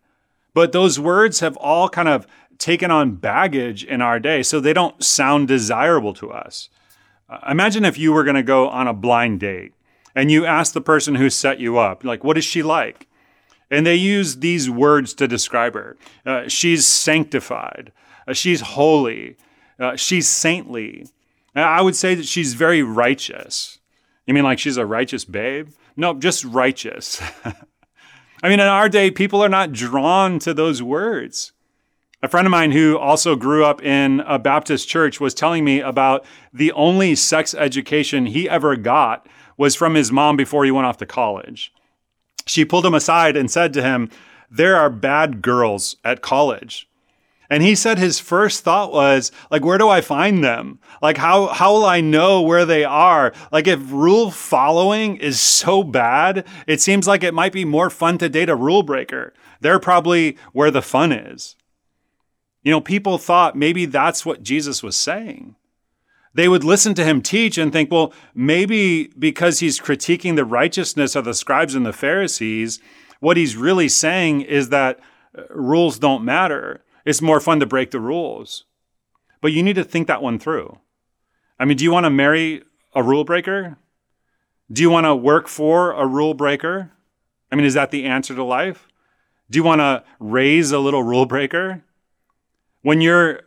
But 0.53 0.71
those 0.71 0.99
words 0.99 1.39
have 1.39 1.57
all 1.57 1.89
kind 1.89 2.07
of 2.07 2.27
taken 2.57 2.91
on 2.91 3.15
baggage 3.15 3.83
in 3.83 4.01
our 4.01 4.19
day, 4.19 4.43
so 4.43 4.59
they 4.59 4.73
don't 4.73 5.03
sound 5.03 5.47
desirable 5.47 6.13
to 6.13 6.31
us. 6.31 6.69
Uh, 7.27 7.39
imagine 7.49 7.83
if 7.83 7.97
you 7.97 8.13
were 8.13 8.23
going 8.23 8.35
to 8.35 8.43
go 8.43 8.69
on 8.69 8.87
a 8.87 8.93
blind 8.93 9.39
date 9.39 9.73
and 10.15 10.31
you 10.31 10.45
ask 10.45 10.73
the 10.73 10.81
person 10.81 11.15
who 11.15 11.29
set 11.29 11.59
you 11.59 11.77
up, 11.77 12.03
like, 12.03 12.23
what 12.23 12.37
is 12.37 12.45
she 12.45 12.63
like? 12.63 13.07
And 13.69 13.85
they 13.85 13.95
use 13.95 14.37
these 14.37 14.69
words 14.69 15.13
to 15.15 15.27
describe 15.27 15.73
her 15.75 15.97
uh, 16.25 16.47
she's 16.47 16.85
sanctified, 16.85 17.91
uh, 18.27 18.33
she's 18.33 18.61
holy, 18.61 19.37
uh, 19.79 19.95
she's 19.95 20.27
saintly. 20.27 21.07
I 21.55 21.81
would 21.81 21.95
say 21.97 22.15
that 22.15 22.25
she's 22.25 22.53
very 22.53 22.81
righteous. 22.81 23.79
You 24.25 24.33
mean 24.33 24.43
like 24.43 24.59
she's 24.59 24.77
a 24.77 24.85
righteous 24.85 25.25
babe? 25.25 25.69
No, 25.97 26.13
just 26.13 26.45
righteous. 26.45 27.21
I 28.43 28.49
mean, 28.49 28.59
in 28.59 28.67
our 28.67 28.87
day, 28.87 29.11
people 29.11 29.43
are 29.43 29.49
not 29.49 29.73
drawn 29.73 30.39
to 30.39 30.53
those 30.53 30.81
words. 30.81 31.51
A 32.23 32.27
friend 32.27 32.45
of 32.45 32.51
mine 32.51 32.71
who 32.71 32.97
also 32.97 33.35
grew 33.35 33.65
up 33.65 33.83
in 33.83 34.21
a 34.21 34.37
Baptist 34.37 34.87
church 34.87 35.19
was 35.19 35.33
telling 35.33 35.65
me 35.65 35.79
about 35.79 36.23
the 36.53 36.71
only 36.73 37.15
sex 37.15 37.53
education 37.53 38.27
he 38.27 38.47
ever 38.47 38.75
got 38.75 39.27
was 39.57 39.75
from 39.75 39.95
his 39.95 40.11
mom 40.11 40.37
before 40.37 40.65
he 40.65 40.71
went 40.71 40.87
off 40.87 40.97
to 40.97 41.05
college. 41.05 41.73
She 42.45 42.65
pulled 42.65 42.85
him 42.85 42.93
aside 42.93 43.37
and 43.37 43.49
said 43.49 43.73
to 43.73 43.81
him, 43.81 44.09
There 44.49 44.75
are 44.75 44.89
bad 44.89 45.41
girls 45.41 45.95
at 46.03 46.21
college. 46.21 46.87
And 47.51 47.61
he 47.61 47.75
said 47.75 47.99
his 47.99 48.17
first 48.17 48.63
thought 48.63 48.93
was, 48.93 49.29
like, 49.51 49.65
where 49.65 49.77
do 49.77 49.89
I 49.89 49.99
find 49.99 50.41
them? 50.41 50.79
Like, 51.01 51.17
how, 51.17 51.47
how 51.47 51.73
will 51.73 51.85
I 51.85 51.99
know 51.99 52.41
where 52.41 52.65
they 52.65 52.85
are? 52.85 53.33
Like, 53.51 53.67
if 53.67 53.91
rule 53.91 54.31
following 54.31 55.17
is 55.17 55.37
so 55.41 55.83
bad, 55.83 56.47
it 56.65 56.79
seems 56.79 57.09
like 57.09 57.23
it 57.23 57.33
might 57.33 57.51
be 57.51 57.65
more 57.65 57.89
fun 57.89 58.17
to 58.19 58.29
date 58.29 58.47
a 58.47 58.55
rule 58.55 58.83
breaker. 58.83 59.33
They're 59.59 59.79
probably 59.79 60.37
where 60.53 60.71
the 60.71 60.81
fun 60.81 61.11
is. 61.11 61.57
You 62.63 62.71
know, 62.71 62.79
people 62.79 63.17
thought 63.17 63.57
maybe 63.57 63.85
that's 63.85 64.25
what 64.25 64.43
Jesus 64.43 64.81
was 64.81 64.95
saying. 64.95 65.57
They 66.33 66.47
would 66.47 66.63
listen 66.63 66.93
to 66.95 67.03
him 67.03 67.21
teach 67.21 67.57
and 67.57 67.73
think, 67.73 67.91
well, 67.91 68.13
maybe 68.33 69.07
because 69.19 69.59
he's 69.59 69.79
critiquing 69.79 70.35
the 70.35 70.45
righteousness 70.45 71.15
of 71.15 71.25
the 71.25 71.33
scribes 71.33 71.75
and 71.75 71.85
the 71.85 71.93
Pharisees, 71.93 72.79
what 73.19 73.37
he's 73.37 73.57
really 73.57 73.89
saying 73.89 74.41
is 74.41 74.69
that 74.69 74.99
uh, 75.37 75.43
rules 75.49 75.99
don't 75.99 76.23
matter 76.23 76.83
it's 77.05 77.21
more 77.21 77.39
fun 77.39 77.59
to 77.59 77.65
break 77.65 77.91
the 77.91 77.99
rules. 77.99 78.65
But 79.41 79.51
you 79.53 79.63
need 79.63 79.75
to 79.75 79.83
think 79.83 80.07
that 80.07 80.21
one 80.21 80.39
through. 80.39 80.77
I 81.59 81.65
mean, 81.65 81.77
do 81.77 81.83
you 81.83 81.91
want 81.91 82.05
to 82.05 82.09
marry 82.09 82.63
a 82.93 83.03
rule 83.03 83.23
breaker? 83.23 83.77
Do 84.71 84.81
you 84.81 84.89
want 84.89 85.05
to 85.05 85.15
work 85.15 85.47
for 85.47 85.91
a 85.91 86.05
rule 86.05 86.33
breaker? 86.33 86.91
I 87.51 87.55
mean, 87.55 87.65
is 87.65 87.73
that 87.73 87.91
the 87.91 88.05
answer 88.05 88.35
to 88.35 88.43
life? 88.43 88.87
Do 89.49 89.57
you 89.57 89.63
want 89.63 89.79
to 89.79 90.03
raise 90.19 90.71
a 90.71 90.79
little 90.79 91.03
rule 91.03 91.25
breaker? 91.25 91.83
When 92.81 93.01
you're 93.01 93.41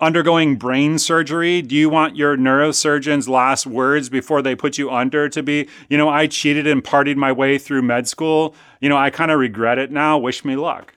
undergoing 0.00 0.56
brain 0.56 0.98
surgery, 0.98 1.62
do 1.62 1.74
you 1.74 1.88
want 1.88 2.16
your 2.16 2.36
neurosurgeon's 2.36 3.28
last 3.28 3.66
words 3.66 4.08
before 4.08 4.42
they 4.42 4.54
put 4.54 4.78
you 4.78 4.90
under 4.90 5.28
to 5.28 5.42
be, 5.42 5.68
you 5.88 5.96
know, 5.96 6.08
I 6.08 6.26
cheated 6.26 6.66
and 6.66 6.84
partied 6.84 7.16
my 7.16 7.32
way 7.32 7.58
through 7.58 7.82
med 7.82 8.06
school. 8.06 8.54
You 8.80 8.88
know, 8.88 8.96
I 8.96 9.10
kind 9.10 9.30
of 9.30 9.38
regret 9.38 9.78
it 9.78 9.90
now. 9.90 10.18
Wish 10.18 10.44
me 10.44 10.56
luck. 10.56 10.94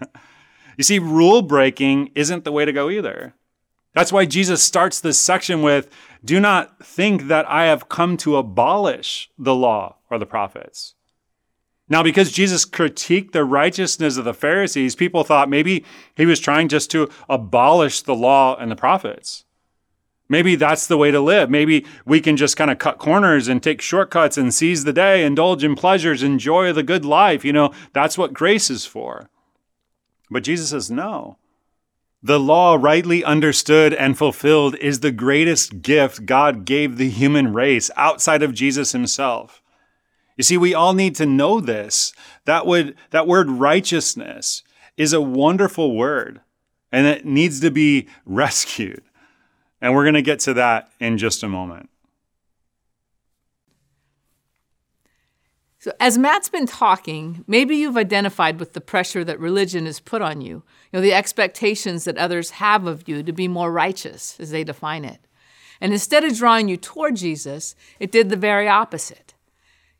You 0.76 0.84
see, 0.84 0.98
rule 0.98 1.42
breaking 1.42 2.10
isn't 2.14 2.44
the 2.44 2.52
way 2.52 2.64
to 2.64 2.72
go 2.72 2.88
either. 2.88 3.34
That's 3.94 4.12
why 4.12 4.24
Jesus 4.24 4.62
starts 4.62 5.00
this 5.00 5.18
section 5.18 5.62
with 5.62 5.90
Do 6.24 6.40
not 6.40 6.84
think 6.84 7.28
that 7.28 7.48
I 7.48 7.66
have 7.66 7.88
come 7.88 8.16
to 8.18 8.36
abolish 8.36 9.30
the 9.38 9.54
law 9.54 9.96
or 10.10 10.18
the 10.18 10.26
prophets. 10.26 10.94
Now, 11.92 12.02
because 12.02 12.32
Jesus 12.32 12.64
critiqued 12.64 13.32
the 13.32 13.44
righteousness 13.44 14.16
of 14.16 14.24
the 14.24 14.32
Pharisees, 14.32 14.94
people 14.94 15.24
thought 15.24 15.50
maybe 15.50 15.84
he 16.14 16.24
was 16.24 16.40
trying 16.40 16.68
just 16.68 16.90
to 16.92 17.10
abolish 17.28 18.00
the 18.00 18.14
law 18.14 18.56
and 18.56 18.70
the 18.70 18.76
prophets. 18.76 19.44
Maybe 20.26 20.54
that's 20.54 20.86
the 20.86 20.96
way 20.96 21.10
to 21.10 21.20
live. 21.20 21.50
Maybe 21.50 21.84
we 22.06 22.22
can 22.22 22.38
just 22.38 22.56
kind 22.56 22.70
of 22.70 22.78
cut 22.78 22.96
corners 22.96 23.46
and 23.46 23.62
take 23.62 23.82
shortcuts 23.82 24.38
and 24.38 24.54
seize 24.54 24.84
the 24.84 24.94
day, 24.94 25.22
indulge 25.22 25.64
in 25.64 25.74
pleasures, 25.74 26.22
enjoy 26.22 26.72
the 26.72 26.82
good 26.82 27.04
life. 27.04 27.44
You 27.44 27.52
know, 27.52 27.74
that's 27.92 28.16
what 28.16 28.32
grace 28.32 28.70
is 28.70 28.86
for. 28.86 29.28
But 30.30 30.44
Jesus 30.44 30.70
says, 30.70 30.90
no. 30.90 31.36
The 32.22 32.40
law, 32.40 32.78
rightly 32.80 33.22
understood 33.22 33.92
and 33.92 34.16
fulfilled, 34.16 34.76
is 34.76 35.00
the 35.00 35.12
greatest 35.12 35.82
gift 35.82 36.24
God 36.24 36.64
gave 36.64 36.96
the 36.96 37.10
human 37.10 37.52
race 37.52 37.90
outside 37.96 38.42
of 38.42 38.54
Jesus 38.54 38.92
himself. 38.92 39.61
You 40.36 40.44
see, 40.44 40.56
we 40.56 40.74
all 40.74 40.94
need 40.94 41.14
to 41.16 41.26
know 41.26 41.60
this. 41.60 42.12
That, 42.44 42.66
would, 42.66 42.96
that 43.10 43.26
word 43.26 43.50
righteousness 43.50 44.62
is 44.96 45.12
a 45.12 45.20
wonderful 45.20 45.94
word, 45.96 46.40
and 46.90 47.06
it 47.06 47.24
needs 47.24 47.60
to 47.60 47.70
be 47.70 48.08
rescued. 48.24 49.02
And 49.80 49.94
we're 49.94 50.04
going 50.04 50.14
to 50.14 50.22
get 50.22 50.40
to 50.40 50.54
that 50.54 50.90
in 51.00 51.18
just 51.18 51.42
a 51.42 51.48
moment. 51.48 51.88
So, 55.82 55.90
as 55.98 56.16
Matt's 56.16 56.48
been 56.48 56.66
talking, 56.66 57.44
maybe 57.48 57.74
you've 57.74 57.96
identified 57.96 58.60
with 58.60 58.72
the 58.72 58.80
pressure 58.80 59.24
that 59.24 59.40
religion 59.40 59.86
has 59.86 59.98
put 59.98 60.22
on 60.22 60.40
you, 60.40 60.48
you 60.58 60.62
know, 60.92 61.00
the 61.00 61.12
expectations 61.12 62.04
that 62.04 62.16
others 62.16 62.50
have 62.50 62.86
of 62.86 63.08
you 63.08 63.24
to 63.24 63.32
be 63.32 63.48
more 63.48 63.72
righteous, 63.72 64.38
as 64.38 64.52
they 64.52 64.62
define 64.62 65.04
it. 65.04 65.26
And 65.80 65.92
instead 65.92 66.22
of 66.22 66.36
drawing 66.36 66.68
you 66.68 66.76
toward 66.76 67.16
Jesus, 67.16 67.74
it 67.98 68.12
did 68.12 68.28
the 68.28 68.36
very 68.36 68.68
opposite. 68.68 69.31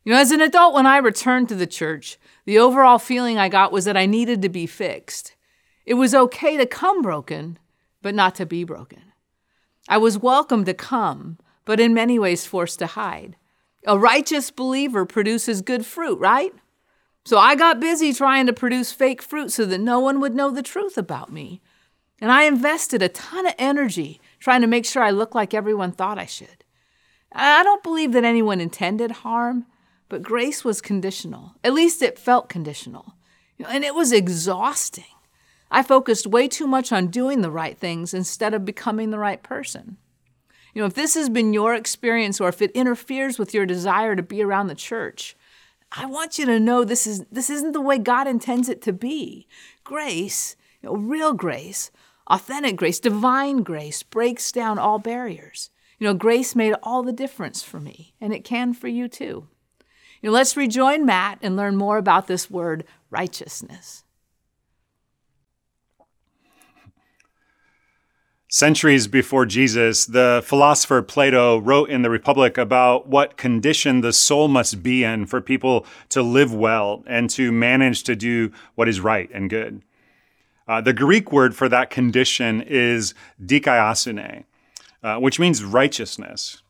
You 0.03 0.11
know, 0.13 0.19
as 0.19 0.31
an 0.31 0.41
adult, 0.41 0.73
when 0.73 0.85
I 0.85 0.97
returned 0.97 1.47
to 1.49 1.55
the 1.55 1.67
church, 1.67 2.17
the 2.45 2.59
overall 2.59 2.99
feeling 2.99 3.37
I 3.37 3.47
got 3.47 3.71
was 3.71 3.85
that 3.85 3.95
I 3.95 4.05
needed 4.05 4.41
to 4.41 4.49
be 4.49 4.65
fixed. 4.65 5.35
It 5.85 5.93
was 5.93 6.13
okay 6.13 6.57
to 6.57 6.65
come 6.65 7.01
broken, 7.01 7.57
but 8.01 8.13
not 8.13 8.35
to 8.35 8.45
be 8.45 8.63
broken. 8.65 9.13
I 9.87 9.97
was 9.97 10.17
welcome 10.17 10.65
to 10.65 10.73
come, 10.73 11.37
but 11.65 11.79
in 11.79 11.93
many 11.93 12.19
ways 12.19 12.45
forced 12.45 12.79
to 12.79 12.87
hide. 12.87 13.37
A 13.85 13.97
righteous 13.97 14.51
believer 14.51 15.05
produces 15.05 15.61
good 15.61 15.85
fruit, 15.85 16.19
right? 16.19 16.53
So 17.25 17.37
I 17.37 17.55
got 17.55 17.79
busy 17.79 18.13
trying 18.13 18.47
to 18.47 18.53
produce 18.53 18.91
fake 18.91 19.21
fruit 19.21 19.51
so 19.51 19.65
that 19.65 19.79
no 19.79 19.99
one 19.99 20.19
would 20.19 20.35
know 20.35 20.51
the 20.51 20.63
truth 20.63 20.97
about 20.97 21.31
me. 21.31 21.61
And 22.19 22.31
I 22.31 22.43
invested 22.43 23.01
a 23.01 23.09
ton 23.09 23.47
of 23.47 23.53
energy 23.57 24.19
trying 24.39 24.61
to 24.61 24.67
make 24.67 24.85
sure 24.85 25.03
I 25.03 25.11
looked 25.11 25.35
like 25.35 25.53
everyone 25.53 25.93
thought 25.93 26.19
I 26.19 26.25
should. 26.25 26.63
I 27.31 27.63
don't 27.63 27.83
believe 27.83 28.11
that 28.13 28.25
anyone 28.25 28.61
intended 28.61 29.11
harm, 29.11 29.65
but 30.13 30.21
grace 30.21 30.63
was 30.63 30.79
conditional. 30.79 31.55
At 31.63 31.73
least 31.73 32.03
it 32.03 32.19
felt 32.19 32.47
conditional. 32.47 33.15
And 33.67 33.83
it 33.83 33.95
was 33.95 34.11
exhausting. 34.11 35.15
I 35.71 35.81
focused 35.81 36.27
way 36.27 36.47
too 36.47 36.67
much 36.67 36.91
on 36.91 37.07
doing 37.07 37.41
the 37.41 37.49
right 37.49 37.75
things 37.75 38.13
instead 38.13 38.53
of 38.53 38.63
becoming 38.63 39.09
the 39.09 39.17
right 39.17 39.41
person. 39.41 39.97
You 40.71 40.83
know, 40.83 40.85
if 40.85 40.93
this 40.93 41.15
has 41.15 41.29
been 41.29 41.51
your 41.51 41.73
experience 41.73 42.39
or 42.39 42.47
if 42.47 42.61
it 42.61 42.69
interferes 42.73 43.39
with 43.39 43.55
your 43.55 43.65
desire 43.65 44.15
to 44.15 44.21
be 44.21 44.43
around 44.43 44.67
the 44.67 44.75
church, 44.75 45.35
I 45.91 46.05
want 46.05 46.37
you 46.37 46.45
to 46.45 46.59
know 46.59 46.83
this 46.83 47.07
is 47.07 47.25
this 47.31 47.49
isn't 47.49 47.71
the 47.71 47.81
way 47.81 47.97
God 47.97 48.27
intends 48.27 48.69
it 48.69 48.83
to 48.83 48.93
be. 48.93 49.47
Grace, 49.83 50.55
you 50.83 50.89
know, 50.89 50.95
real 50.95 51.33
grace, 51.33 51.89
authentic 52.27 52.75
grace, 52.75 52.99
divine 52.99 53.63
grace 53.63 54.03
breaks 54.03 54.51
down 54.51 54.77
all 54.77 54.99
barriers. 54.99 55.71
You 55.97 56.05
know, 56.05 56.13
grace 56.13 56.55
made 56.55 56.75
all 56.83 57.01
the 57.01 57.11
difference 57.11 57.63
for 57.63 57.79
me, 57.79 58.13
and 58.21 58.31
it 58.31 58.43
can 58.43 58.75
for 58.75 58.87
you 58.87 59.07
too. 59.07 59.47
Let's 60.31 60.55
rejoin 60.55 61.05
Matt 61.05 61.39
and 61.41 61.57
learn 61.57 61.75
more 61.75 61.97
about 61.97 62.27
this 62.27 62.49
word 62.49 62.85
righteousness. 63.09 64.03
Centuries 68.47 69.07
before 69.07 69.45
Jesus, 69.45 70.05
the 70.05 70.41
philosopher 70.45 71.01
Plato 71.01 71.57
wrote 71.57 71.89
in 71.89 72.03
the 72.03 72.09
Republic 72.09 72.57
about 72.57 73.07
what 73.07 73.35
condition 73.35 74.01
the 74.01 74.13
soul 74.13 74.47
must 74.47 74.81
be 74.83 75.03
in 75.03 75.25
for 75.25 75.41
people 75.41 75.85
to 76.09 76.21
live 76.21 76.53
well 76.53 77.03
and 77.07 77.29
to 77.31 77.51
manage 77.51 78.03
to 78.03 78.15
do 78.15 78.51
what 78.75 78.87
is 78.87 78.99
right 78.99 79.29
and 79.33 79.49
good. 79.49 79.81
Uh, 80.67 80.79
the 80.79 80.93
Greek 80.93 81.31
word 81.31 81.55
for 81.55 81.67
that 81.67 81.89
condition 81.89 82.61
is 82.61 83.13
dikaiosune, 83.43 84.45
uh, 85.03 85.17
which 85.17 85.39
means 85.39 85.63
righteousness. 85.63 86.62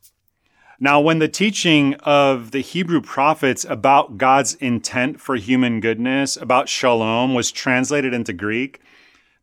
Now, 0.84 1.00
when 1.00 1.20
the 1.20 1.30
teaching 1.30 1.94
of 2.02 2.52
the 2.52 2.60
Hebrew 2.60 3.00
prophets 3.00 3.64
about 3.64 4.18
God's 4.18 4.56
intent 4.56 5.22
for 5.22 5.38
human 5.38 5.80
goodness, 5.80 6.36
about 6.36 6.68
shalom, 6.68 7.34
was 7.34 7.54
translated 7.54 8.14
into 8.14 8.34
Greek, 8.34 8.82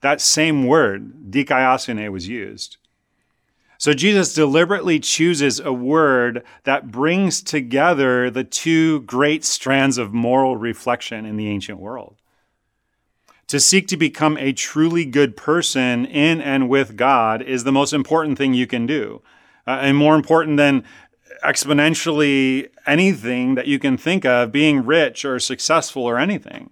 that 0.02 0.20
same 0.20 0.66
word, 0.66 1.30
dikaiosune, 1.30 2.12
was 2.12 2.28
used. 2.28 2.76
So 3.78 3.94
Jesus 3.94 4.34
deliberately 4.34 5.00
chooses 5.00 5.60
a 5.60 5.72
word 5.72 6.44
that 6.64 6.90
brings 6.90 7.40
together 7.40 8.28
the 8.28 8.44
two 8.44 9.00
great 9.00 9.42
strands 9.42 9.96
of 9.96 10.12
moral 10.12 10.58
reflection 10.58 11.24
in 11.24 11.38
the 11.38 11.48
ancient 11.48 11.78
world. 11.78 12.16
To 13.46 13.58
seek 13.58 13.88
to 13.88 13.96
become 13.96 14.36
a 14.36 14.52
truly 14.52 15.06
good 15.06 15.38
person 15.38 16.04
in 16.04 16.42
and 16.42 16.68
with 16.68 16.98
God 16.98 17.40
is 17.40 17.64
the 17.64 17.72
most 17.72 17.94
important 17.94 18.36
thing 18.36 18.52
you 18.52 18.66
can 18.66 18.84
do. 18.84 19.22
Uh, 19.66 19.78
and 19.82 19.96
more 19.96 20.14
important 20.16 20.56
than 20.56 20.84
exponentially 21.44 22.68
anything 22.86 23.54
that 23.54 23.66
you 23.66 23.78
can 23.78 23.96
think 23.96 24.24
of, 24.24 24.52
being 24.52 24.84
rich 24.84 25.24
or 25.24 25.38
successful 25.38 26.04
or 26.04 26.18
anything. 26.18 26.70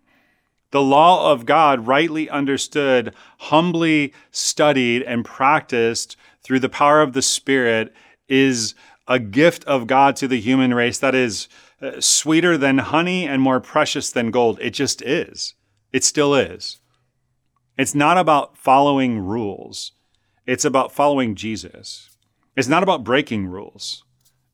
The 0.71 0.83
law 0.83 1.33
of 1.33 1.47
God, 1.47 1.87
rightly 1.87 2.29
understood, 2.29 3.15
humbly 3.39 4.13
studied, 4.31 5.03
and 5.03 5.25
practiced 5.25 6.17
through 6.43 6.61
the 6.61 6.69
power 6.69 7.01
of 7.01 7.15
the 7.15 7.23
Spirit 7.23 7.95
is 8.29 8.75
a 9.07 9.19
gift 9.19 9.65
of 9.65 9.87
God 9.87 10.17
to 10.17 10.29
the 10.29 10.41
human 10.41 10.75
race 10.75 10.99
that 10.99 11.15
is 11.15 11.49
uh, 11.81 12.01
sweeter 12.01 12.59
than 12.59 12.79
honey 12.79 13.27
and 13.27 13.41
more 13.41 13.61
precious 13.61 14.11
than 14.11 14.31
gold. 14.31 14.59
It 14.61 14.71
just 14.71 15.01
is. 15.01 15.55
It 15.93 16.05
still 16.05 16.35
is. 16.35 16.81
It's 17.79 17.95
not 17.95 18.19
about 18.19 18.57
following 18.59 19.21
rules, 19.21 19.93
it's 20.47 20.65
about 20.65 20.93
following 20.93 21.35
Jesus. 21.35 22.11
It's 22.57 22.69
not 22.69 22.83
about 22.83 23.05
breaking 23.05 23.47
rules, 23.47 24.03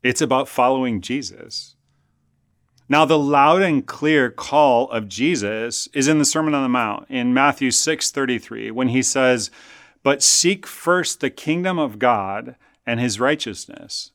it's 0.05 0.23
about 0.23 0.49
following 0.49 1.01
Jesus. 1.01 1.75
Now, 2.89 3.05
the 3.05 3.19
loud 3.19 3.63
and 3.63 3.85
clear 3.85 4.31
call 4.31 4.91
of 4.91 5.09
Jesus 5.09 5.89
is 5.95 6.07
in 6.07 6.19
the 6.19 6.25
Sermon 6.25 6.55
on 6.55 6.63
the 6.63 6.69
Mount 6.69 7.07
in 7.09 7.35
Matthew 7.35 7.73
6 7.73 8.11
33, 8.13 8.71
when 8.71 8.89
he 8.89 9.03
says, 9.03 9.51
but 10.05 10.23
seek 10.23 10.67
first 10.67 11.21
the 11.21 11.31
kingdom 11.31 11.79
of 11.79 11.99
God 11.99 12.57
and 12.87 13.01
his 13.01 13.19
righteousness. 13.19 14.13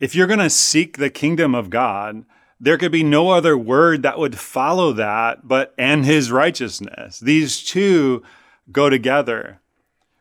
If 0.00 0.14
you're 0.14 0.26
going 0.26 0.38
to 0.38 0.50
seek 0.50 0.96
the 0.96 1.10
kingdom 1.10 1.54
of 1.54 1.68
God, 1.68 2.24
there 2.58 2.78
could 2.78 2.90
be 2.90 3.04
no 3.04 3.30
other 3.30 3.56
word 3.56 4.02
that 4.02 4.18
would 4.18 4.38
follow 4.38 4.92
that 4.94 5.46
but 5.46 5.74
and 5.76 6.04
his 6.04 6.32
righteousness. 6.32 7.20
These 7.20 7.62
two 7.62 8.22
go 8.72 8.88
together. 8.88 9.60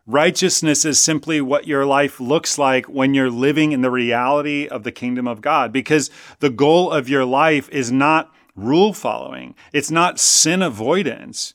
Righteousness 0.09 0.85
is 0.85 1.03
simply 1.03 1.41
what 1.41 1.67
your 1.67 1.85
life 1.85 2.21
looks 2.21 2.57
like 2.57 2.85
when 2.85 3.13
you're 3.13 3.29
living 3.29 3.73
in 3.73 3.81
the 3.81 3.91
reality 3.91 4.65
of 4.65 4.83
the 4.83 4.91
kingdom 4.91 5.27
of 5.27 5.41
God 5.41 5.73
because 5.73 6.09
the 6.39 6.49
goal 6.49 6.89
of 6.89 7.09
your 7.09 7.25
life 7.25 7.67
is 7.71 7.91
not 7.91 8.33
rule 8.55 8.93
following. 8.93 9.53
It's 9.73 9.91
not 9.91 10.17
sin 10.17 10.61
avoidance. 10.61 11.53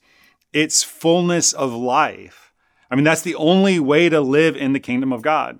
It's 0.52 0.82
fullness 0.82 1.54
of 1.54 1.72
life. 1.72 2.52
I 2.90 2.94
mean, 2.94 3.04
that's 3.04 3.22
the 3.22 3.36
only 3.36 3.80
way 3.80 4.10
to 4.10 4.20
live 4.20 4.54
in 4.54 4.74
the 4.74 4.80
kingdom 4.80 5.14
of 5.14 5.22
God. 5.22 5.58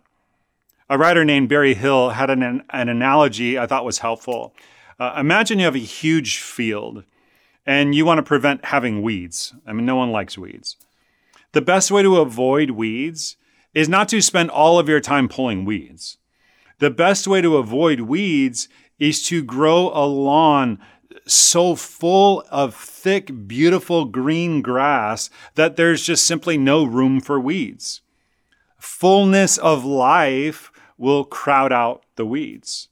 A 0.91 0.99
writer 0.99 1.25
named 1.25 1.49
Barry 1.49 1.73
Hill 1.73 2.11
had 2.11 2.29
an, 2.29 2.63
an 2.69 2.89
analogy 2.91 3.59
I 3.59 3.67
thought 3.67 3.87
was 3.87 4.01
helpful. 4.01 4.55
Uh, 5.01 5.15
imagine 5.17 5.59
you 5.59 5.65
have 5.65 5.75
a 5.75 5.79
huge 5.79 6.41
field 6.41 7.05
and 7.65 7.95
you 7.95 8.05
want 8.05 8.19
to 8.19 8.23
prevent 8.23 8.67
having 8.67 9.01
weeds. 9.01 9.55
I 9.67 9.73
mean, 9.73 9.87
no 9.87 9.97
one 9.97 10.13
likes 10.13 10.37
weeds. 10.37 10.77
The 11.53 11.63
best 11.63 11.91
way 11.91 12.03
to 12.03 12.17
avoid 12.17 12.71
weeds 12.71 13.37
is 13.75 13.89
not 13.89 14.09
to 14.09 14.21
spend 14.21 14.51
all 14.51 14.79
of 14.79 14.89
your 14.89 15.01
time 15.01 15.29
pulling 15.29 15.65
weeds. 15.65 16.19
The 16.79 16.91
best 16.91 17.27
way 17.27 17.41
to 17.41 17.59
avoid 17.59 18.01
weeds 18.01 18.69
is 18.99 19.23
to 19.25 19.43
grow 19.43 19.91
a 19.95 20.07
lawn 20.07 20.79
so 21.27 21.77
full 21.77 22.45
of 22.51 22.75
thick, 22.75 23.47
beautiful 23.47 24.07
green 24.07 24.63
grass 24.63 25.31
that 25.55 25.77
there's 25.77 26.03
just 26.03 26.27
simply 26.27 26.57
no 26.57 26.85
room 26.85 27.21
for 27.21 27.39
weeds. 27.39 28.01
Fullness 28.79 29.59
of 29.59 29.85
life 29.85 30.73
will 30.97 31.25
crowd 31.25 31.73
out 31.73 32.05
the 32.17 32.27
weeds. 32.27 32.89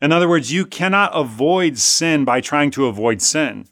In 0.00 0.10
other 0.12 0.28
words, 0.28 0.52
you 0.52 0.66
cannot 0.66 1.12
avoid 1.14 1.78
sin 1.78 2.24
by 2.24 2.40
trying 2.40 2.70
to 2.72 2.86
avoid 2.86 3.22
sin. 3.22 3.66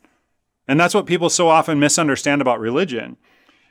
And 0.68 0.78
that's 0.78 0.94
what 0.94 1.06
people 1.06 1.30
so 1.30 1.48
often 1.48 1.80
misunderstand 1.80 2.40
about 2.40 2.60
religion. 2.60 3.16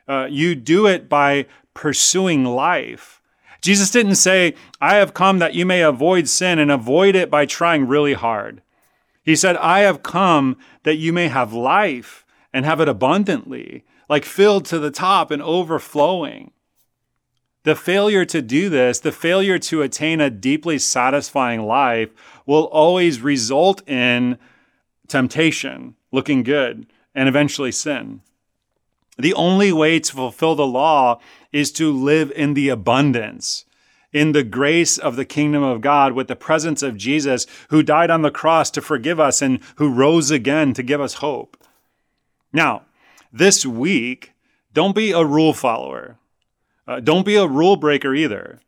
Uh, 0.07 0.27
you 0.29 0.55
do 0.55 0.87
it 0.87 1.07
by 1.07 1.45
pursuing 1.73 2.43
life. 2.43 3.21
Jesus 3.61 3.91
didn't 3.91 4.15
say, 4.15 4.55
I 4.79 4.95
have 4.95 5.13
come 5.13 5.39
that 5.39 5.53
you 5.53 5.65
may 5.65 5.81
avoid 5.81 6.27
sin 6.27 6.57
and 6.57 6.71
avoid 6.71 7.15
it 7.15 7.29
by 7.29 7.45
trying 7.45 7.87
really 7.87 8.13
hard. 8.13 8.61
He 9.23 9.35
said, 9.35 9.55
I 9.57 9.81
have 9.81 10.01
come 10.01 10.57
that 10.83 10.97
you 10.97 11.13
may 11.13 11.27
have 11.27 11.53
life 11.53 12.25
and 12.51 12.65
have 12.65 12.81
it 12.81 12.89
abundantly, 12.89 13.85
like 14.09 14.25
filled 14.25 14.65
to 14.65 14.79
the 14.79 14.91
top 14.91 15.29
and 15.29 15.41
overflowing. 15.41 16.51
The 17.63 17.75
failure 17.75 18.25
to 18.25 18.41
do 18.41 18.69
this, 18.69 18.99
the 18.99 19.11
failure 19.11 19.59
to 19.59 19.83
attain 19.83 20.19
a 20.19 20.31
deeply 20.31 20.79
satisfying 20.79 21.61
life, 21.61 22.09
will 22.47 22.63
always 22.63 23.21
result 23.21 23.87
in 23.87 24.39
temptation, 25.07 25.95
looking 26.11 26.41
good, 26.41 26.87
and 27.13 27.29
eventually 27.29 27.71
sin. 27.71 28.21
The 29.21 29.33
only 29.33 29.71
way 29.71 29.99
to 29.99 30.13
fulfill 30.13 30.55
the 30.55 30.67
law 30.67 31.19
is 31.51 31.71
to 31.73 31.91
live 31.91 32.31
in 32.35 32.53
the 32.53 32.69
abundance 32.69 33.65
in 34.13 34.33
the 34.33 34.43
grace 34.43 34.97
of 34.97 35.15
the 35.15 35.25
kingdom 35.25 35.63
of 35.63 35.81
God 35.81 36.13
with 36.13 36.27
the 36.27 36.35
presence 36.35 36.83
of 36.83 36.97
Jesus, 36.97 37.47
who 37.69 37.83
died 37.83 38.09
on 38.09 38.21
the 38.21 38.31
cross 38.31 38.69
to 38.71 38.81
forgive 38.81 39.19
us 39.19 39.41
and 39.41 39.59
who 39.75 39.93
rose 39.93 40.31
again 40.31 40.73
to 40.73 40.83
give 40.83 40.99
us 40.99 41.15
hope. 41.15 41.57
Now, 42.51 42.83
this 43.31 43.65
week, 43.65 44.33
don't 44.73 44.95
be 44.95 45.11
a 45.11 45.23
rule 45.23 45.53
follower. 45.53 46.17
Uh, 46.87 46.99
don't 46.99 47.25
be 47.25 47.35
a 47.35 47.47
rule 47.47 47.77
breaker 47.77 48.13
either. 48.13 48.59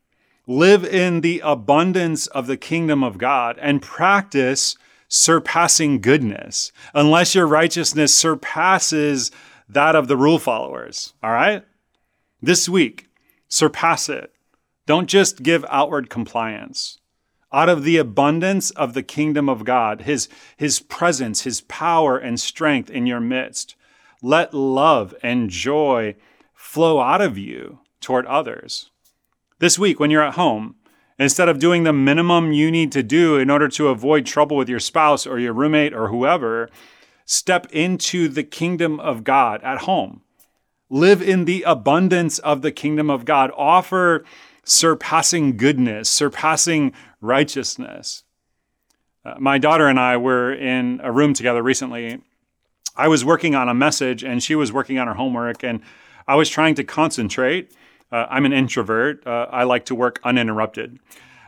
Live 0.48 0.86
in 0.86 1.22
the 1.22 1.42
abundance 1.44 2.28
of 2.28 2.48
the 2.48 2.58
kingdom 2.58 3.04
of 3.04 3.18
God 3.18 3.58
and 3.62 3.82
practice 3.82 4.78
surpassing 5.08 6.02
goodness, 6.02 6.72
unless 6.94 7.36
your 7.36 7.46
righteousness 7.46 8.14
surpasses 8.14 9.32
that 9.74 9.96
of 9.96 10.08
the 10.08 10.18
rule 10.18 10.40
followers. 10.40 11.14
All 11.24 11.32
right? 11.32 11.64
This 12.42 12.68
week, 12.68 13.08
surpass 13.48 14.10
it. 14.10 14.34
Don't 14.86 15.08
just 15.08 15.44
give 15.44 15.66
outward 15.70 16.10
compliance. 16.10 17.00
Out 17.52 17.70
of 17.70 17.84
the 17.84 17.98
abundance 17.98 18.72
of 18.72 18.94
the 18.94 19.04
kingdom 19.04 19.48
of 19.48 19.64
God, 19.64 20.02
his, 20.02 20.28
his 20.58 20.80
presence, 20.80 21.42
his 21.42 21.62
power 21.62 22.18
and 22.18 22.40
strength 22.40 22.90
in 22.90 23.06
your 23.06 23.20
midst, 23.20 23.76
let 24.22 24.54
love 24.54 25.14
and 25.22 25.50
joy 25.50 26.16
flow 26.54 27.00
out 27.00 27.22
of 27.22 27.38
you 27.38 27.80
toward 28.02 28.26
others. 28.26 28.90
This 29.60 29.78
week, 29.78 30.00
when 30.00 30.10
you're 30.10 30.24
at 30.24 30.34
home, 30.34 30.76
instead 31.20 31.48
of 31.48 31.60
doing 31.60 31.84
the 31.84 31.94
minimum 31.94 32.52
you 32.52 32.72
need 32.72 32.92
to 32.94 33.04
do 33.04 33.38
in 33.38 33.50
order 33.50 33.68
to 33.70 33.90
avoid 33.90 34.26
trouble 34.26 34.58
with 34.58 34.68
your 34.68 34.80
spouse 34.80 35.28
or 35.28 35.40
your 35.40 35.54
roommate 35.54 35.94
or 35.94 36.08
whoever, 36.08 36.70
step 37.26 37.68
into 37.72 38.28
the 38.28 38.44
kingdom 38.44 39.00
of 39.00 39.24
God 39.24 39.62
at 39.64 39.80
home. 39.80 40.22
Live 40.90 41.22
in 41.22 41.46
the 41.46 41.64
abundance 41.64 42.40
of 42.40 42.62
the 42.62 42.72
kingdom 42.72 43.10
of 43.10 43.26
God. 43.26 43.52
Offer 43.58 44.24
surpassing 44.64 45.58
goodness, 45.58 46.10
surpassing 46.10 46.94
righteousness. 47.22 48.24
Uh, 49.26 49.36
my 49.40 49.58
daughter 49.58 49.88
and 49.88 50.00
I 50.00 50.18
were 50.18 50.54
in 50.54 51.00
a 51.04 51.12
room 51.12 51.34
together 51.34 51.64
recently. 51.64 52.22
I 52.96 53.08
was 53.08 53.26
working 53.26 53.56
on 53.56 53.70
a 53.70 53.74
message 53.74 54.24
and 54.24 54.44
she 54.44 54.56
was 54.56 54.72
working 54.72 55.00
on 55.00 55.08
her 55.08 55.14
homework, 55.16 55.64
and 55.64 55.82
I 56.28 56.36
was 56.36 56.50
trying 56.50 56.76
to 56.76 56.84
concentrate. 56.84 57.74
Uh, 58.12 58.28
I'm 58.30 58.46
an 58.46 58.54
introvert, 58.54 59.26
uh, 59.26 59.48
I 59.50 59.64
like 59.64 59.86
to 59.86 59.96
work 59.96 60.20
uninterrupted. 60.24 61.00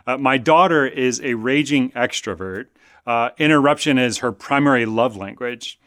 Uh, 0.08 0.18
my 0.18 0.38
daughter 0.38 0.86
is 0.88 1.22
a 1.22 1.36
raging 1.36 1.92
extrovert. 1.92 2.68
Uh, 3.06 3.30
interruption 3.38 3.98
is 3.98 4.20
her 4.20 4.32
primary 4.32 4.86
love 4.86 5.16
language. 5.16 5.80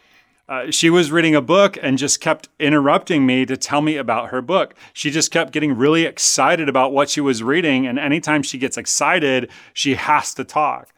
Uh, 0.48 0.70
she 0.70 0.88
was 0.88 1.12
reading 1.12 1.35
a 1.35 1.42
book 1.42 1.76
and 1.83 1.98
just 1.98 2.20
kept 2.20 2.48
interrupting 2.59 3.26
me 3.26 3.44
to 3.44 3.57
tell 3.57 3.83
me 3.83 3.96
about 3.96 4.31
her 4.31 4.40
book. 4.40 4.74
She 4.94 5.11
just 5.11 5.31
kept 5.31 5.52
getting 5.52 5.76
really 5.76 6.04
excited 6.04 6.68
about 6.68 6.92
what 6.92 7.11
she 7.11 7.20
was 7.20 7.42
reading. 7.42 7.87
And 7.87 7.98
anytime 7.98 8.42
she 8.42 8.57
gets 8.57 8.78
excited, 8.78 9.50
she 9.74 9.96
has 9.96 10.33
to 10.35 10.44
talk. 10.44 10.94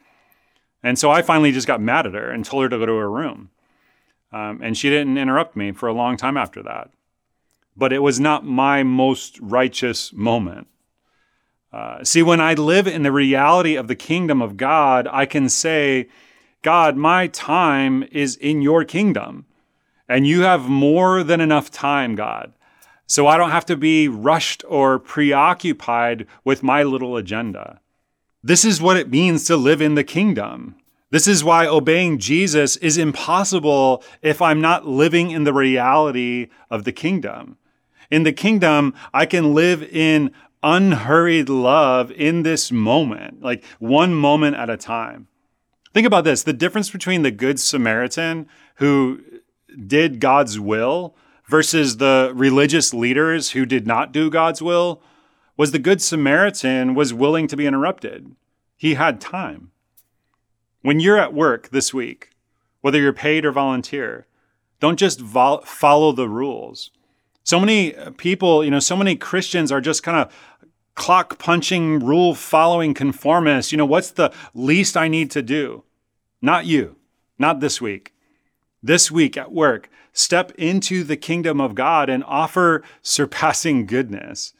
And 0.81 0.97
so 0.97 1.11
I 1.11 1.21
finally 1.21 1.51
just 1.51 1.67
got 1.67 1.81
mad 1.81 2.07
at 2.07 2.13
her 2.13 2.31
and 2.31 2.45
told 2.45 2.63
her 2.63 2.69
to 2.69 2.77
go 2.77 2.85
to 2.85 2.95
her 2.95 3.11
room. 3.11 3.49
Um, 4.31 4.61
and 4.63 4.77
she 4.77 4.89
didn't 4.89 5.17
interrupt 5.17 5.57
me 5.57 5.73
for 5.73 5.89
a 5.89 5.93
long 5.93 6.15
time 6.15 6.37
after 6.37 6.63
that. 6.63 6.89
But 7.75 7.91
it 7.91 7.99
was 7.99 8.19
not 8.19 8.45
my 8.45 8.83
most 8.83 9.37
righteous 9.41 10.13
moment. 10.13 10.67
Uh, 11.73 12.03
see, 12.03 12.21
when 12.21 12.41
I 12.41 12.53
live 12.53 12.87
in 12.87 13.03
the 13.03 13.11
reality 13.11 13.75
of 13.75 13.87
the 13.87 13.95
kingdom 13.95 14.41
of 14.41 14.57
God, 14.57 15.07
I 15.11 15.25
can 15.25 15.47
say, 15.47 16.09
God, 16.63 16.97
my 16.97 17.27
time 17.27 18.03
is 18.11 18.35
in 18.35 18.61
your 18.61 18.83
kingdom, 18.83 19.45
and 20.07 20.27
you 20.27 20.41
have 20.41 20.67
more 20.67 21.23
than 21.23 21.39
enough 21.39 21.71
time, 21.71 22.15
God. 22.15 22.53
So 23.07 23.27
I 23.27 23.37
don't 23.37 23.51
have 23.51 23.65
to 23.65 23.77
be 23.77 24.07
rushed 24.07 24.63
or 24.67 24.99
preoccupied 24.99 26.27
with 26.43 26.63
my 26.63 26.83
little 26.83 27.17
agenda. 27.17 27.79
This 28.43 28.65
is 28.65 28.81
what 28.81 28.97
it 28.97 29.09
means 29.09 29.45
to 29.45 29.55
live 29.55 29.81
in 29.81 29.95
the 29.95 30.03
kingdom. 30.03 30.75
This 31.09 31.27
is 31.27 31.43
why 31.43 31.67
obeying 31.67 32.19
Jesus 32.19 32.77
is 32.77 32.97
impossible 32.97 34.03
if 34.21 34.41
I'm 34.41 34.61
not 34.61 34.87
living 34.87 35.31
in 35.31 35.43
the 35.43 35.53
reality 35.53 36.47
of 36.69 36.85
the 36.85 36.93
kingdom. 36.93 37.57
In 38.09 38.23
the 38.23 38.33
kingdom, 38.33 38.93
I 39.13 39.25
can 39.25 39.53
live 39.53 39.83
in 39.83 40.31
unhurried 40.63 41.49
love 41.49 42.11
in 42.11 42.43
this 42.43 42.71
moment, 42.71 43.41
like 43.41 43.63
one 43.79 44.13
moment 44.13 44.55
at 44.55 44.69
a 44.69 44.77
time. 44.77 45.27
Think 45.93 46.07
about 46.07 46.23
this 46.23 46.43
the 46.43 46.53
difference 46.53 46.89
between 46.89 47.23
the 47.23 47.31
Good 47.31 47.59
Samaritan 47.59 48.47
who 48.75 49.21
did 49.87 50.19
God's 50.19 50.59
will 50.59 51.15
versus 51.47 51.97
the 51.97 52.31
religious 52.33 52.93
leaders 52.93 53.51
who 53.51 53.65
did 53.65 53.85
not 53.85 54.11
do 54.11 54.29
God's 54.29 54.61
will 54.61 55.01
was 55.57 55.71
the 55.71 55.79
Good 55.79 56.01
Samaritan 56.01 56.95
was 56.95 57.13
willing 57.13 57.47
to 57.47 57.57
be 57.57 57.67
interrupted. 57.67 58.35
He 58.77 58.95
had 58.95 59.21
time. 59.21 59.71
When 60.81 60.99
you're 60.99 61.19
at 61.19 61.33
work 61.33 61.69
this 61.69 61.93
week, 61.93 62.29
whether 62.79 62.99
you're 62.99 63.13
paid 63.13 63.45
or 63.45 63.51
volunteer, 63.51 64.25
don't 64.79 64.97
just 64.97 65.19
vol- 65.19 65.61
follow 65.61 66.11
the 66.11 66.27
rules. 66.27 66.89
So 67.43 67.59
many 67.59 67.95
uh, 67.95 68.11
people, 68.17 68.63
you 68.63 68.71
know, 68.71 68.79
so 68.79 68.95
many 68.95 69.15
Christians 69.15 69.71
are 69.71 69.81
just 69.81 70.03
kind 70.03 70.17
of 70.17 70.33
clock 70.95 71.39
punching, 71.39 71.99
rule 71.99 72.35
following 72.35 72.93
conformists. 72.93 73.71
You 73.71 73.77
know, 73.77 73.85
what's 73.85 74.11
the 74.11 74.33
least 74.53 74.97
I 74.97 75.07
need 75.07 75.31
to 75.31 75.41
do? 75.41 75.83
Not 76.41 76.65
you, 76.65 76.95
not 77.37 77.59
this 77.59 77.81
week. 77.81 78.13
This 78.83 79.11
week 79.11 79.37
at 79.37 79.51
work, 79.51 79.89
step 80.11 80.51
into 80.57 81.03
the 81.03 81.17
kingdom 81.17 81.61
of 81.61 81.75
God 81.75 82.09
and 82.09 82.23
offer 82.23 82.83
surpassing 83.01 83.85
goodness. 83.85 84.53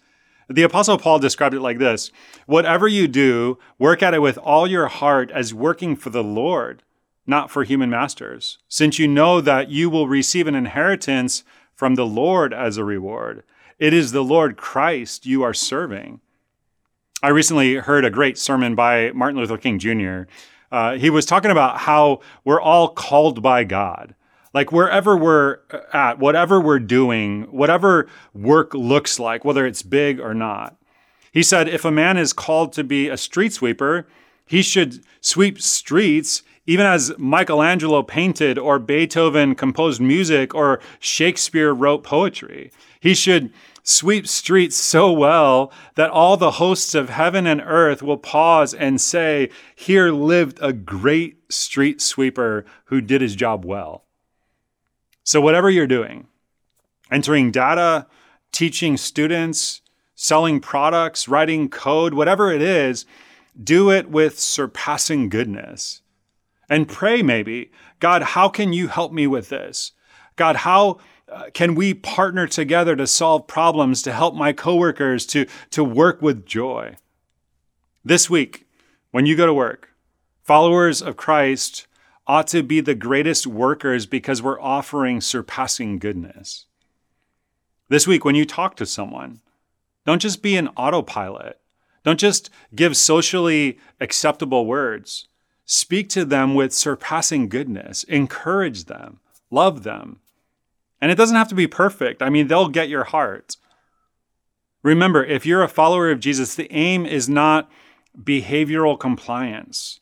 The 0.47 0.63
Apostle 0.63 0.97
Paul 0.97 1.19
described 1.19 1.55
it 1.55 1.61
like 1.61 1.79
this 1.79 2.11
Whatever 2.45 2.87
you 2.87 3.07
do, 3.07 3.57
work 3.79 4.03
at 4.03 4.13
it 4.13 4.21
with 4.21 4.37
all 4.37 4.67
your 4.67 4.87
heart 4.87 5.31
as 5.31 5.53
working 5.53 5.95
for 5.95 6.09
the 6.09 6.23
Lord, 6.23 6.83
not 7.25 7.49
for 7.49 7.63
human 7.63 7.89
masters, 7.89 8.57
since 8.67 8.99
you 8.99 9.07
know 9.07 9.41
that 9.41 9.69
you 9.69 9.89
will 9.89 10.07
receive 10.07 10.47
an 10.47 10.55
inheritance 10.55 11.43
from 11.73 11.95
the 11.95 12.05
Lord 12.05 12.53
as 12.53 12.77
a 12.77 12.83
reward. 12.83 13.43
It 13.81 13.95
is 13.95 14.11
the 14.11 14.23
Lord 14.23 14.57
Christ 14.57 15.25
you 15.25 15.41
are 15.41 15.55
serving. 15.55 16.19
I 17.23 17.29
recently 17.29 17.77
heard 17.77 18.05
a 18.05 18.11
great 18.11 18.37
sermon 18.37 18.75
by 18.75 19.11
Martin 19.13 19.39
Luther 19.39 19.57
King 19.57 19.79
Jr. 19.79 20.31
Uh, 20.71 20.97
he 20.97 21.09
was 21.09 21.25
talking 21.25 21.49
about 21.49 21.79
how 21.79 22.19
we're 22.45 22.61
all 22.61 22.89
called 22.89 23.41
by 23.41 23.63
God. 23.63 24.13
Like 24.53 24.71
wherever 24.71 25.17
we're 25.17 25.61
at, 25.93 26.19
whatever 26.19 26.61
we're 26.61 26.77
doing, 26.77 27.45
whatever 27.49 28.07
work 28.35 28.75
looks 28.75 29.17
like, 29.17 29.43
whether 29.43 29.65
it's 29.65 29.81
big 29.81 30.19
or 30.19 30.35
not. 30.35 30.77
He 31.31 31.41
said 31.41 31.67
if 31.67 31.83
a 31.83 31.89
man 31.89 32.17
is 32.17 32.33
called 32.33 32.73
to 32.73 32.83
be 32.83 33.09
a 33.09 33.17
street 33.17 33.51
sweeper, 33.51 34.05
he 34.45 34.61
should 34.61 35.03
sweep 35.21 35.59
streets 35.59 36.43
even 36.67 36.85
as 36.85 37.11
Michelangelo 37.17 38.03
painted 38.03 38.59
or 38.59 38.77
Beethoven 38.77 39.55
composed 39.55 39.99
music 39.99 40.53
or 40.53 40.79
Shakespeare 40.99 41.73
wrote 41.73 42.03
poetry. 42.03 42.71
He 42.99 43.15
should 43.15 43.51
sweep 43.83 44.27
streets 44.27 44.75
so 44.75 45.11
well 45.11 45.71
that 45.95 46.09
all 46.09 46.37
the 46.37 46.51
hosts 46.51 46.95
of 46.95 47.09
heaven 47.09 47.47
and 47.47 47.61
earth 47.61 48.01
will 48.01 48.17
pause 48.17 48.73
and 48.73 48.99
say, 48.99 49.49
Here 49.75 50.11
lived 50.11 50.59
a 50.61 50.73
great 50.73 51.51
street 51.51 52.01
sweeper 52.01 52.65
who 52.85 53.01
did 53.01 53.21
his 53.21 53.35
job 53.35 53.65
well. 53.65 54.05
So, 55.23 55.41
whatever 55.41 55.69
you're 55.69 55.87
doing, 55.87 56.27
entering 57.11 57.51
data, 57.51 58.07
teaching 58.51 58.97
students, 58.97 59.81
selling 60.15 60.59
products, 60.59 61.27
writing 61.27 61.69
code, 61.69 62.13
whatever 62.13 62.51
it 62.51 62.61
is, 62.61 63.05
do 63.61 63.91
it 63.91 64.09
with 64.09 64.39
surpassing 64.39 65.29
goodness 65.29 66.01
and 66.69 66.87
pray 66.87 67.21
maybe, 67.21 67.71
God, 67.99 68.21
how 68.23 68.47
can 68.47 68.71
you 68.71 68.87
help 68.87 69.11
me 69.11 69.27
with 69.27 69.49
this? 69.49 69.91
God, 70.37 70.55
how 70.55 70.99
uh, 71.31 71.49
can 71.53 71.75
we 71.75 71.93
partner 71.93 72.45
together 72.45 72.95
to 72.95 73.07
solve 73.07 73.47
problems, 73.47 74.01
to 74.01 74.11
help 74.11 74.35
my 74.35 74.51
coworkers, 74.51 75.25
to, 75.27 75.45
to 75.69 75.83
work 75.83 76.21
with 76.21 76.45
joy? 76.45 76.95
This 78.03 78.29
week, 78.29 78.67
when 79.11 79.25
you 79.25 79.35
go 79.35 79.45
to 79.45 79.53
work, 79.53 79.89
followers 80.43 81.01
of 81.01 81.15
Christ 81.15 81.87
ought 82.27 82.47
to 82.47 82.63
be 82.63 82.81
the 82.81 82.95
greatest 82.95 83.47
workers 83.47 84.05
because 84.05 84.41
we're 84.41 84.61
offering 84.61 85.21
surpassing 85.21 85.99
goodness. 85.99 86.65
This 87.89 88.07
week, 88.07 88.25
when 88.25 88.35
you 88.35 88.45
talk 88.45 88.75
to 88.75 88.85
someone, 88.85 89.41
don't 90.05 90.21
just 90.21 90.41
be 90.41 90.55
an 90.55 90.69
autopilot. 90.69 91.59
Don't 92.03 92.19
just 92.19 92.49
give 92.73 92.97
socially 92.97 93.77
acceptable 93.99 94.65
words. 94.65 95.27
Speak 95.65 96.09
to 96.09 96.25
them 96.25 96.55
with 96.55 96.73
surpassing 96.73 97.47
goodness, 97.47 98.03
encourage 98.05 98.85
them, 98.85 99.19
love 99.49 99.83
them. 99.83 100.19
And 101.01 101.11
it 101.11 101.15
doesn't 101.15 101.35
have 101.35 101.47
to 101.47 101.55
be 101.55 101.67
perfect. 101.67 102.21
I 102.21 102.29
mean, 102.29 102.47
they'll 102.47 102.69
get 102.69 102.89
your 102.89 103.05
heart. 103.05 103.57
Remember, 104.83 105.23
if 105.23 105.45
you're 105.45 105.63
a 105.63 105.67
follower 105.67 106.11
of 106.11 106.19
Jesus, 106.19 106.55
the 106.55 106.71
aim 106.71 107.05
is 107.05 107.27
not 107.27 107.69
behavioral 108.17 108.99
compliance. 108.99 109.99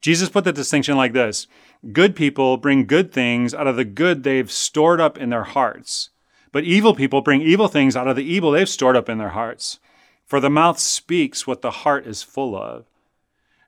Jesus 0.00 0.28
put 0.28 0.44
the 0.44 0.52
distinction 0.52 0.96
like 0.96 1.12
this 1.12 1.46
Good 1.92 2.16
people 2.16 2.56
bring 2.56 2.86
good 2.86 3.12
things 3.12 3.54
out 3.54 3.66
of 3.66 3.76
the 3.76 3.84
good 3.84 4.22
they've 4.22 4.50
stored 4.50 5.00
up 5.00 5.18
in 5.18 5.30
their 5.30 5.44
hearts, 5.44 6.10
but 6.52 6.64
evil 6.64 6.94
people 6.94 7.20
bring 7.20 7.42
evil 7.42 7.68
things 7.68 7.96
out 7.96 8.08
of 8.08 8.16
the 8.16 8.24
evil 8.24 8.50
they've 8.50 8.68
stored 8.68 8.96
up 8.96 9.08
in 9.08 9.18
their 9.18 9.30
hearts. 9.30 9.78
For 10.24 10.40
the 10.40 10.50
mouth 10.50 10.78
speaks 10.78 11.46
what 11.46 11.62
the 11.62 11.70
heart 11.70 12.06
is 12.06 12.22
full 12.22 12.56
of. 12.56 12.86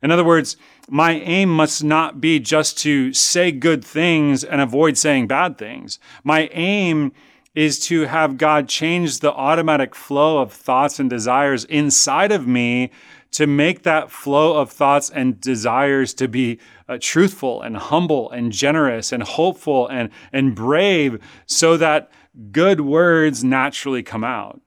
In 0.06 0.12
other 0.12 0.22
words, 0.22 0.56
my 0.88 1.14
aim 1.14 1.48
must 1.48 1.82
not 1.82 2.20
be 2.20 2.38
just 2.38 2.78
to 2.78 3.12
say 3.12 3.50
good 3.50 3.84
things 3.84 4.44
and 4.44 4.60
avoid 4.60 4.96
saying 4.96 5.26
bad 5.26 5.58
things. 5.58 5.98
My 6.22 6.48
aim 6.52 7.10
is 7.56 7.80
to 7.86 8.02
have 8.02 8.38
God 8.38 8.68
change 8.68 9.18
the 9.18 9.32
automatic 9.32 9.96
flow 9.96 10.38
of 10.38 10.52
thoughts 10.52 11.00
and 11.00 11.10
desires 11.10 11.64
inside 11.64 12.30
of 12.30 12.46
me 12.46 12.92
to 13.32 13.48
make 13.48 13.82
that 13.82 14.12
flow 14.12 14.56
of 14.56 14.70
thoughts 14.70 15.10
and 15.10 15.40
desires 15.40 16.14
to 16.14 16.28
be 16.28 16.60
uh, 16.88 16.98
truthful 17.00 17.60
and 17.60 17.76
humble 17.76 18.30
and 18.30 18.52
generous 18.52 19.10
and 19.10 19.24
hopeful 19.24 19.88
and, 19.88 20.10
and 20.32 20.54
brave 20.54 21.20
so 21.46 21.76
that 21.76 22.12
good 22.52 22.80
words 22.80 23.42
naturally 23.42 24.04
come 24.04 24.22
out. 24.22 24.60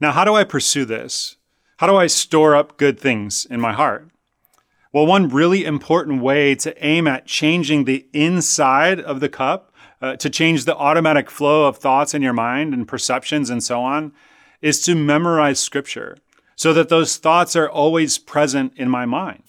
Now, 0.00 0.12
how 0.12 0.24
do 0.24 0.36
I 0.36 0.44
pursue 0.44 0.84
this? 0.84 1.34
How 1.78 1.88
do 1.88 1.96
I 1.96 2.06
store 2.06 2.54
up 2.54 2.76
good 2.76 3.00
things 3.00 3.44
in 3.44 3.60
my 3.60 3.72
heart? 3.72 4.09
Well, 4.92 5.06
one 5.06 5.28
really 5.28 5.64
important 5.64 6.20
way 6.20 6.56
to 6.56 6.84
aim 6.84 7.06
at 7.06 7.24
changing 7.24 7.84
the 7.84 8.06
inside 8.12 8.98
of 8.98 9.20
the 9.20 9.28
cup, 9.28 9.72
uh, 10.02 10.16
to 10.16 10.28
change 10.28 10.64
the 10.64 10.76
automatic 10.76 11.30
flow 11.30 11.66
of 11.66 11.76
thoughts 11.76 12.12
in 12.12 12.22
your 12.22 12.32
mind 12.32 12.74
and 12.74 12.88
perceptions 12.88 13.50
and 13.50 13.62
so 13.62 13.80
on, 13.80 14.12
is 14.60 14.80
to 14.82 14.96
memorize 14.96 15.60
scripture 15.60 16.18
so 16.56 16.72
that 16.72 16.88
those 16.88 17.18
thoughts 17.18 17.54
are 17.54 17.70
always 17.70 18.18
present 18.18 18.72
in 18.76 18.90
my 18.90 19.06
mind. 19.06 19.44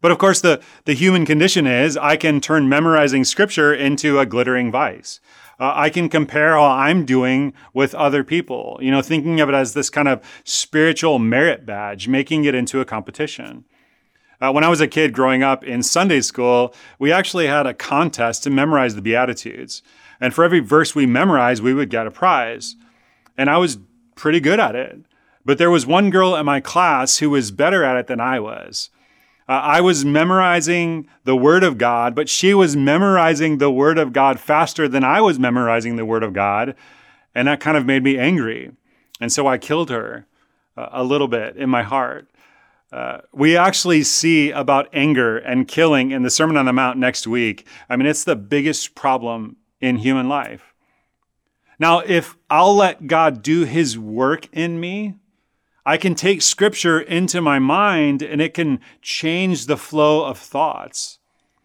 But 0.00 0.10
of 0.10 0.18
course, 0.18 0.40
the, 0.40 0.60
the 0.86 0.94
human 0.94 1.24
condition 1.24 1.66
is 1.66 1.96
I 1.96 2.16
can 2.16 2.40
turn 2.40 2.68
memorizing 2.68 3.24
scripture 3.24 3.72
into 3.72 4.18
a 4.18 4.26
glittering 4.26 4.72
vice. 4.72 5.20
Uh, 5.60 5.72
I 5.74 5.88
can 5.88 6.08
compare 6.08 6.54
how 6.54 6.64
I'm 6.66 7.04
doing 7.04 7.52
with 7.72 7.94
other 7.94 8.24
people, 8.24 8.78
you 8.82 8.90
know, 8.90 9.02
thinking 9.02 9.40
of 9.40 9.48
it 9.48 9.54
as 9.54 9.74
this 9.74 9.88
kind 9.90 10.08
of 10.08 10.20
spiritual 10.44 11.20
merit 11.20 11.64
badge, 11.64 12.08
making 12.08 12.44
it 12.44 12.54
into 12.54 12.80
a 12.80 12.84
competition. 12.84 13.64
Uh, 14.40 14.52
when 14.52 14.64
I 14.64 14.68
was 14.68 14.80
a 14.80 14.86
kid 14.86 15.12
growing 15.12 15.42
up 15.42 15.64
in 15.64 15.82
Sunday 15.82 16.20
school, 16.20 16.74
we 16.98 17.10
actually 17.10 17.46
had 17.48 17.66
a 17.66 17.74
contest 17.74 18.44
to 18.44 18.50
memorize 18.50 18.94
the 18.94 19.02
Beatitudes. 19.02 19.82
And 20.20 20.32
for 20.32 20.44
every 20.44 20.60
verse 20.60 20.94
we 20.94 21.06
memorized, 21.06 21.62
we 21.62 21.74
would 21.74 21.90
get 21.90 22.06
a 22.06 22.10
prize. 22.10 22.76
And 23.36 23.50
I 23.50 23.58
was 23.58 23.78
pretty 24.14 24.40
good 24.40 24.60
at 24.60 24.76
it. 24.76 25.00
But 25.44 25.58
there 25.58 25.70
was 25.70 25.86
one 25.86 26.10
girl 26.10 26.36
in 26.36 26.44
my 26.44 26.60
class 26.60 27.18
who 27.18 27.30
was 27.30 27.50
better 27.50 27.82
at 27.82 27.96
it 27.96 28.06
than 28.06 28.20
I 28.20 28.38
was. 28.38 28.90
Uh, 29.48 29.52
I 29.52 29.80
was 29.80 30.04
memorizing 30.04 31.08
the 31.24 31.36
Word 31.36 31.64
of 31.64 31.78
God, 31.78 32.14
but 32.14 32.28
she 32.28 32.52
was 32.52 32.76
memorizing 32.76 33.56
the 33.56 33.70
Word 33.70 33.96
of 33.96 34.12
God 34.12 34.38
faster 34.38 34.86
than 34.86 35.04
I 35.04 35.22
was 35.22 35.38
memorizing 35.38 35.96
the 35.96 36.04
Word 36.04 36.22
of 36.22 36.34
God. 36.34 36.76
And 37.34 37.48
that 37.48 37.60
kind 37.60 37.76
of 37.76 37.86
made 37.86 38.02
me 38.02 38.18
angry. 38.18 38.72
And 39.20 39.32
so 39.32 39.46
I 39.46 39.56
killed 39.56 39.88
her 39.88 40.26
uh, 40.76 40.88
a 40.92 41.02
little 41.02 41.28
bit 41.28 41.56
in 41.56 41.70
my 41.70 41.82
heart. 41.82 42.28
Uh, 42.90 43.18
we 43.32 43.56
actually 43.56 44.02
see 44.02 44.50
about 44.50 44.88
anger 44.92 45.36
and 45.36 45.68
killing 45.68 46.10
in 46.10 46.22
the 46.22 46.30
Sermon 46.30 46.56
on 46.56 46.64
the 46.64 46.72
Mount 46.72 46.98
next 46.98 47.26
week. 47.26 47.66
I 47.88 47.96
mean, 47.96 48.06
it's 48.06 48.24
the 48.24 48.36
biggest 48.36 48.94
problem 48.94 49.56
in 49.80 49.98
human 49.98 50.28
life. 50.28 50.74
Now, 51.78 52.00
if 52.00 52.36
I'll 52.50 52.74
let 52.74 53.06
God 53.06 53.42
do 53.42 53.64
his 53.64 53.98
work 53.98 54.48
in 54.52 54.80
me, 54.80 55.14
I 55.84 55.96
can 55.96 56.14
take 56.14 56.42
scripture 56.42 57.00
into 57.00 57.40
my 57.40 57.58
mind 57.58 58.22
and 58.22 58.40
it 58.40 58.52
can 58.52 58.80
change 59.00 59.66
the 59.66 59.76
flow 59.76 60.24
of 60.24 60.38
thoughts. 60.38 61.18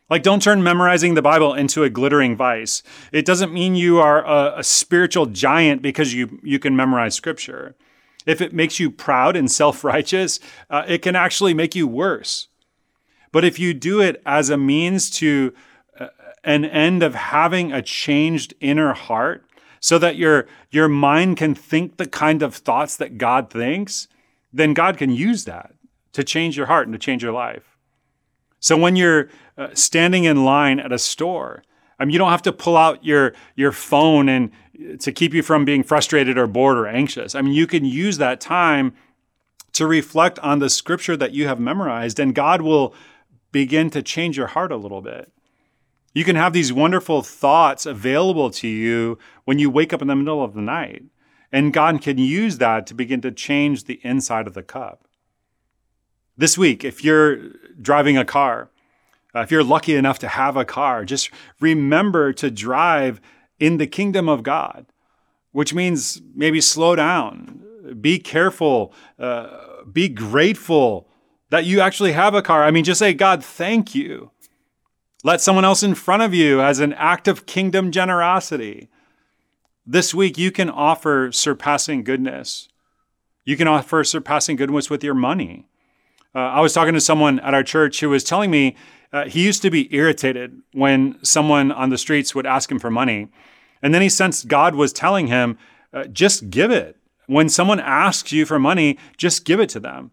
Like, 0.10 0.24
don't 0.24 0.42
turn 0.42 0.62
memorizing 0.62 1.16
the 1.16 1.22
Bible 1.22 1.54
into 1.54 1.84
a 1.84 1.90
glittering 1.90 2.36
vice. 2.36 2.84
It 3.12 3.26
doesn't 3.26 3.54
mean 3.54 3.76
you 3.76 4.00
are 4.00 4.24
a, 4.24 4.60
a 4.60 4.64
spiritual 4.64 5.26
giant 5.26 5.82
because 5.82 6.14
you, 6.14 6.40
you 6.44 6.60
can 6.60 6.76
memorize 6.76 7.16
scripture. 7.16 7.76
If 8.26 8.42
it 8.42 8.54
makes 8.54 8.80
you 8.80 8.90
proud 8.90 9.36
and 9.36 9.52
self 9.52 9.84
righteous, 9.84 10.40
uh, 10.70 10.84
it 10.88 11.02
can 11.02 11.16
actually 11.16 11.54
make 11.54 11.76
you 11.76 11.88
worse. 11.88 12.48
But 13.32 13.44
if 13.44 13.60
you 13.60 13.74
do 13.74 14.00
it 14.00 14.22
as 14.26 14.50
a 14.50 14.58
means 14.58 15.10
to 15.12 15.54
uh, 16.00 16.08
an 16.44 16.66
end 16.66 17.04
of 17.04 17.16
having 17.16 17.72
a 17.72 17.82
changed 17.82 18.54
inner 18.60 18.94
heart, 18.94 19.46
so 19.84 19.98
that 19.98 20.16
your, 20.16 20.48
your 20.72 20.88
mind 20.88 21.36
can 21.36 21.54
think 21.54 21.98
the 21.98 22.08
kind 22.08 22.42
of 22.42 22.56
thoughts 22.56 22.96
that 22.96 23.18
God 23.18 23.50
thinks, 23.50 24.08
then 24.54 24.74
God 24.74 24.98
can 24.98 25.12
use 25.12 25.44
that 25.44 25.74
to 26.14 26.24
change 26.24 26.56
your 26.56 26.68
heart 26.68 26.88
and 26.88 26.94
to 26.94 26.98
change 26.98 27.22
your 27.22 27.34
life. 27.34 27.76
So 28.62 28.78
when 28.78 28.96
you're 28.96 29.28
uh, 29.58 29.68
standing 29.74 30.24
in 30.24 30.46
line 30.46 30.80
at 30.80 30.94
a 30.94 30.98
store, 30.98 31.64
I 32.00 32.06
mean, 32.06 32.14
you 32.14 32.18
don't 32.18 32.32
have 32.32 32.44
to 32.44 32.54
pull 32.54 32.78
out 32.78 33.04
your, 33.04 33.34
your 33.58 33.74
phone 33.74 34.30
and 34.30 34.52
to 35.00 35.12
keep 35.12 35.34
you 35.34 35.44
from 35.44 35.66
being 35.66 35.84
frustrated 35.84 36.38
or 36.38 36.48
bored 36.48 36.78
or 36.78 36.88
anxious. 36.88 37.36
I 37.36 37.42
mean, 37.42 37.54
you 37.54 37.68
can 37.68 37.86
use 37.86 38.18
that 38.18 38.42
time 38.42 38.94
to 39.74 39.88
reflect 39.88 40.40
on 40.40 40.60
the 40.60 40.70
scripture 40.70 41.18
that 41.18 41.34
you 41.34 41.48
have 41.48 41.60
memorized, 41.60 42.20
and 42.20 42.36
God 42.36 42.62
will 42.62 42.96
begin 43.52 43.90
to 43.92 44.02
change 44.02 44.38
your 44.38 44.48
heart 44.48 44.72
a 44.72 44.78
little 44.78 45.02
bit. 45.02 45.32
You 46.14 46.24
can 46.24 46.36
have 46.36 46.54
these 46.54 46.72
wonderful 46.72 47.24
thoughts 47.24 47.86
available 47.86 48.52
to 48.52 48.68
you 48.68 49.18
when 49.46 49.58
you 49.60 49.70
wake 49.70 49.94
up 49.94 50.02
in 50.02 50.08
the 50.08 50.16
middle 50.16 50.44
of 50.44 50.54
the 50.54 50.62
night. 50.62 51.04
And 51.52 51.74
God 51.74 52.02
can 52.02 52.18
use 52.18 52.58
that 52.58 52.88
to 52.88 52.96
begin 52.96 53.22
to 53.22 53.32
change 53.32 53.84
the 53.84 54.00
inside 54.04 54.48
of 54.48 54.54
the 54.54 54.64
cup. 54.64 55.08
This 56.36 56.58
week, 56.58 56.84
if 56.84 57.04
you're 57.04 57.50
driving 57.80 58.18
a 58.18 58.26
car, 58.26 58.70
uh, 59.36 59.42
if 59.42 59.52
you're 59.52 59.64
lucky 59.64 59.96
enough 59.96 60.20
to 60.20 60.28
have 60.28 60.58
a 60.58 60.66
car, 60.66 61.06
just 61.06 61.30
remember 61.60 62.34
to 62.34 62.50
drive 62.50 63.22
in 63.60 63.78
the 63.78 63.88
kingdom 63.88 64.28
of 64.28 64.44
God, 64.44 64.86
which 65.52 65.74
means 65.74 66.22
maybe 66.36 66.62
slow 66.62 66.96
down, 66.96 67.64
be 68.02 68.20
careful, 68.20 68.94
uh, 69.20 69.84
be 69.92 70.10
grateful 70.10 71.08
that 71.50 71.66
you 71.66 71.80
actually 71.80 72.14
have 72.14 72.34
a 72.34 72.42
car. 72.42 72.64
I 72.64 72.72
mean, 72.72 72.84
just 72.84 73.00
say, 73.00 73.14
God, 73.14 73.44
thank 73.44 73.94
you. 73.94 74.32
Let 75.24 75.40
someone 75.40 75.66
else 75.66 75.84
in 75.84 75.96
front 75.96 76.24
of 76.24 76.34
you 76.34 76.62
as 76.62 76.80
an 76.80 76.94
act 76.94 77.28
of 77.28 77.46
kingdom 77.46 77.92
generosity. 77.92 78.90
This 79.86 80.14
week, 80.14 80.38
you 80.38 80.52
can 80.52 80.70
offer 80.70 81.32
surpassing 81.32 82.04
goodness. 82.04 82.70
You 83.46 83.56
can 83.56 83.68
offer 83.68 84.04
surpassing 84.04 84.56
goodness 84.56 84.90
with 84.90 85.04
your 85.04 85.14
money. 85.14 85.68
Uh, 86.36 86.40
I 86.40 86.62
was 86.62 86.74
talking 86.74 86.94
to 86.94 87.02
someone 87.02 87.40
at 87.42 87.54
our 87.54 87.64
church 87.64 88.00
who 88.00 88.10
was 88.10 88.24
telling 88.24 88.50
me 88.50 88.76
uh, 89.12 89.26
he 89.26 89.46
used 89.46 89.62
to 89.62 89.70
be 89.70 89.94
irritated 89.94 90.62
when 90.74 91.24
someone 91.24 91.72
on 91.72 91.90
the 91.90 91.98
streets 91.98 92.34
would 92.34 92.48
ask 92.48 92.72
him 92.72 92.80
for 92.80 92.90
money. 92.90 93.28
And 93.82 93.94
then 93.94 94.02
he 94.02 94.10
sensed 94.10 94.48
God 94.48 94.74
was 94.74 94.92
telling 94.92 95.28
him, 95.28 95.58
uh, 95.94 96.06
just 96.06 96.50
give 96.50 96.72
it. 96.72 96.98
When 97.28 97.50
someone 97.50 97.80
asks 97.80 98.32
you 98.32 98.46
for 98.46 98.58
money, 98.58 98.98
just 99.18 99.46
give 99.46 99.60
it 99.60 99.70
to 99.70 99.80
them. 99.80 100.12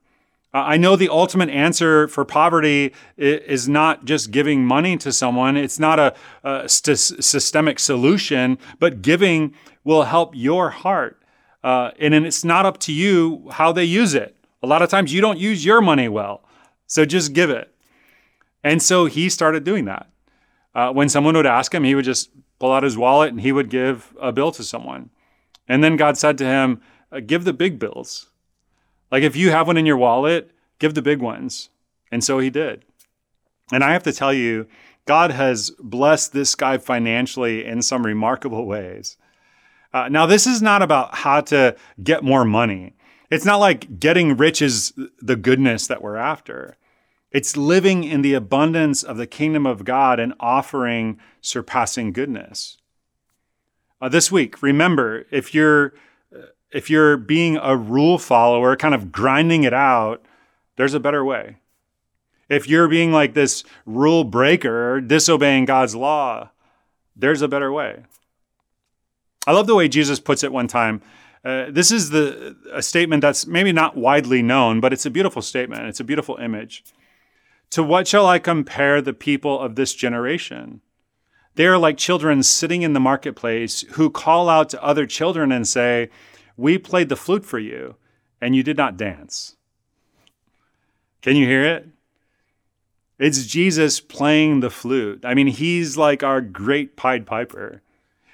Uh, 0.52 0.58
I 0.58 0.76
know 0.76 0.96
the 0.96 1.08
ultimate 1.08 1.48
answer 1.48 2.08
for 2.08 2.24
poverty 2.24 2.92
is 3.16 3.68
not 3.68 4.04
just 4.04 4.30
giving 4.30 4.64
money 4.64 4.96
to 4.98 5.12
someone. 5.12 5.56
It's 5.56 5.78
not 5.78 5.98
a, 5.98 6.14
a 6.42 6.68
st- 6.68 6.98
systemic 6.98 7.78
solution, 7.78 8.58
but 8.78 9.00
giving 9.00 9.54
will 9.84 10.02
help 10.04 10.34
your 10.34 10.70
heart. 10.70 11.22
Uh, 11.62 11.92
and 11.98 12.14
it's 12.14 12.44
not 12.44 12.66
up 12.66 12.78
to 12.78 12.92
you 12.92 13.48
how 13.52 13.72
they 13.72 13.84
use 13.84 14.14
it. 14.14 14.36
A 14.62 14.66
lot 14.66 14.82
of 14.82 14.90
times 14.90 15.12
you 15.12 15.20
don't 15.20 15.38
use 15.38 15.64
your 15.64 15.80
money 15.80 16.08
well. 16.08 16.44
So 16.86 17.04
just 17.04 17.32
give 17.32 17.50
it. 17.50 17.72
And 18.62 18.82
so 18.82 19.06
he 19.06 19.28
started 19.28 19.64
doing 19.64 19.86
that. 19.86 20.10
Uh, 20.74 20.92
when 20.92 21.08
someone 21.08 21.34
would 21.36 21.46
ask 21.46 21.74
him, 21.74 21.84
he 21.84 21.94
would 21.94 22.04
just 22.04 22.30
pull 22.58 22.72
out 22.72 22.82
his 22.82 22.96
wallet 22.96 23.30
and 23.30 23.40
he 23.40 23.52
would 23.52 23.70
give 23.70 24.14
a 24.20 24.32
bill 24.32 24.52
to 24.52 24.62
someone. 24.62 25.10
And 25.66 25.82
then 25.82 25.96
God 25.96 26.18
said 26.18 26.36
to 26.38 26.44
him, 26.44 26.80
uh, 27.10 27.20
Give 27.20 27.44
the 27.44 27.52
big 27.52 27.78
bills. 27.78 28.26
Like 29.10 29.22
if 29.22 29.34
you 29.34 29.50
have 29.50 29.66
one 29.66 29.76
in 29.76 29.86
your 29.86 29.96
wallet, 29.96 30.50
give 30.78 30.94
the 30.94 31.02
big 31.02 31.20
ones. 31.20 31.70
And 32.12 32.22
so 32.22 32.38
he 32.38 32.50
did. 32.50 32.84
And 33.72 33.82
I 33.82 33.92
have 33.92 34.02
to 34.04 34.12
tell 34.12 34.32
you, 34.32 34.66
God 35.06 35.30
has 35.30 35.70
blessed 35.78 36.32
this 36.32 36.54
guy 36.54 36.78
financially 36.78 37.64
in 37.64 37.82
some 37.82 38.04
remarkable 38.04 38.66
ways. 38.74 39.16
Uh, 39.92 40.08
now, 40.08 40.24
this 40.24 40.46
is 40.46 40.62
not 40.62 40.82
about 40.82 41.16
how 41.16 41.40
to 41.40 41.76
get 42.02 42.22
more 42.22 42.44
money. 42.44 42.94
It's 43.30 43.44
not 43.44 43.56
like 43.56 44.00
getting 44.00 44.36
rich 44.36 44.60
is 44.60 44.92
the 45.20 45.36
goodness 45.36 45.86
that 45.86 46.02
we're 46.02 46.16
after. 46.16 46.76
It's 47.30 47.56
living 47.56 48.02
in 48.02 48.22
the 48.22 48.34
abundance 48.34 49.04
of 49.04 49.16
the 49.16 49.26
kingdom 49.26 49.66
of 49.66 49.84
God 49.84 50.18
and 50.18 50.34
offering 50.40 51.20
surpassing 51.40 52.12
goodness. 52.12 52.76
Uh, 54.00 54.08
this 54.08 54.32
week, 54.32 54.62
remember 54.62 55.26
if 55.30 55.54
you're 55.54 55.92
if 56.72 56.88
you're 56.88 57.16
being 57.16 57.56
a 57.56 57.76
rule 57.76 58.18
follower, 58.18 58.76
kind 58.76 58.94
of 58.94 59.10
grinding 59.10 59.64
it 59.64 59.74
out, 59.74 60.24
there's 60.76 60.94
a 60.94 61.00
better 61.00 61.24
way. 61.24 61.56
If 62.48 62.68
you're 62.68 62.88
being 62.88 63.12
like 63.12 63.34
this 63.34 63.64
rule 63.86 64.24
breaker, 64.24 65.00
disobeying 65.00 65.64
God's 65.64 65.94
law, 65.94 66.50
there's 67.16 67.42
a 67.42 67.48
better 67.48 67.72
way. 67.72 68.04
I 69.46 69.52
love 69.52 69.66
the 69.66 69.74
way 69.74 69.88
Jesus 69.88 70.20
puts 70.20 70.42
it 70.44 70.52
one 70.52 70.68
time. 70.68 71.02
Uh, 71.44 71.66
this 71.70 71.90
is 71.90 72.10
the 72.10 72.56
a 72.72 72.82
statement 72.82 73.22
that's 73.22 73.46
maybe 73.46 73.72
not 73.72 73.96
widely 73.96 74.42
known, 74.42 74.80
but 74.80 74.92
it's 74.92 75.06
a 75.06 75.10
beautiful 75.10 75.42
statement. 75.42 75.86
It's 75.86 76.00
a 76.00 76.04
beautiful 76.04 76.36
image. 76.36 76.84
To 77.70 77.82
what 77.82 78.06
shall 78.06 78.26
I 78.26 78.38
compare 78.38 79.00
the 79.00 79.14
people 79.14 79.58
of 79.58 79.74
this 79.74 79.94
generation? 79.94 80.80
They 81.54 81.66
are 81.66 81.78
like 81.78 81.96
children 81.96 82.42
sitting 82.42 82.82
in 82.82 82.92
the 82.92 83.00
marketplace 83.00 83.82
who 83.92 84.10
call 84.10 84.48
out 84.48 84.68
to 84.70 84.82
other 84.82 85.06
children 85.06 85.50
and 85.50 85.66
say, 85.66 86.10
we 86.56 86.78
played 86.78 87.08
the 87.08 87.16
flute 87.16 87.44
for 87.44 87.58
you, 87.58 87.96
and 88.40 88.54
you 88.54 88.62
did 88.62 88.76
not 88.76 88.96
dance. 88.96 89.56
Can 91.22 91.36
you 91.36 91.46
hear 91.46 91.64
it? 91.64 91.88
It's 93.18 93.46
Jesus 93.46 94.00
playing 94.00 94.60
the 94.60 94.70
flute. 94.70 95.24
I 95.24 95.34
mean, 95.34 95.48
he's 95.48 95.96
like 95.96 96.22
our 96.22 96.40
great 96.40 96.96
Pied 96.96 97.26
Piper. 97.26 97.82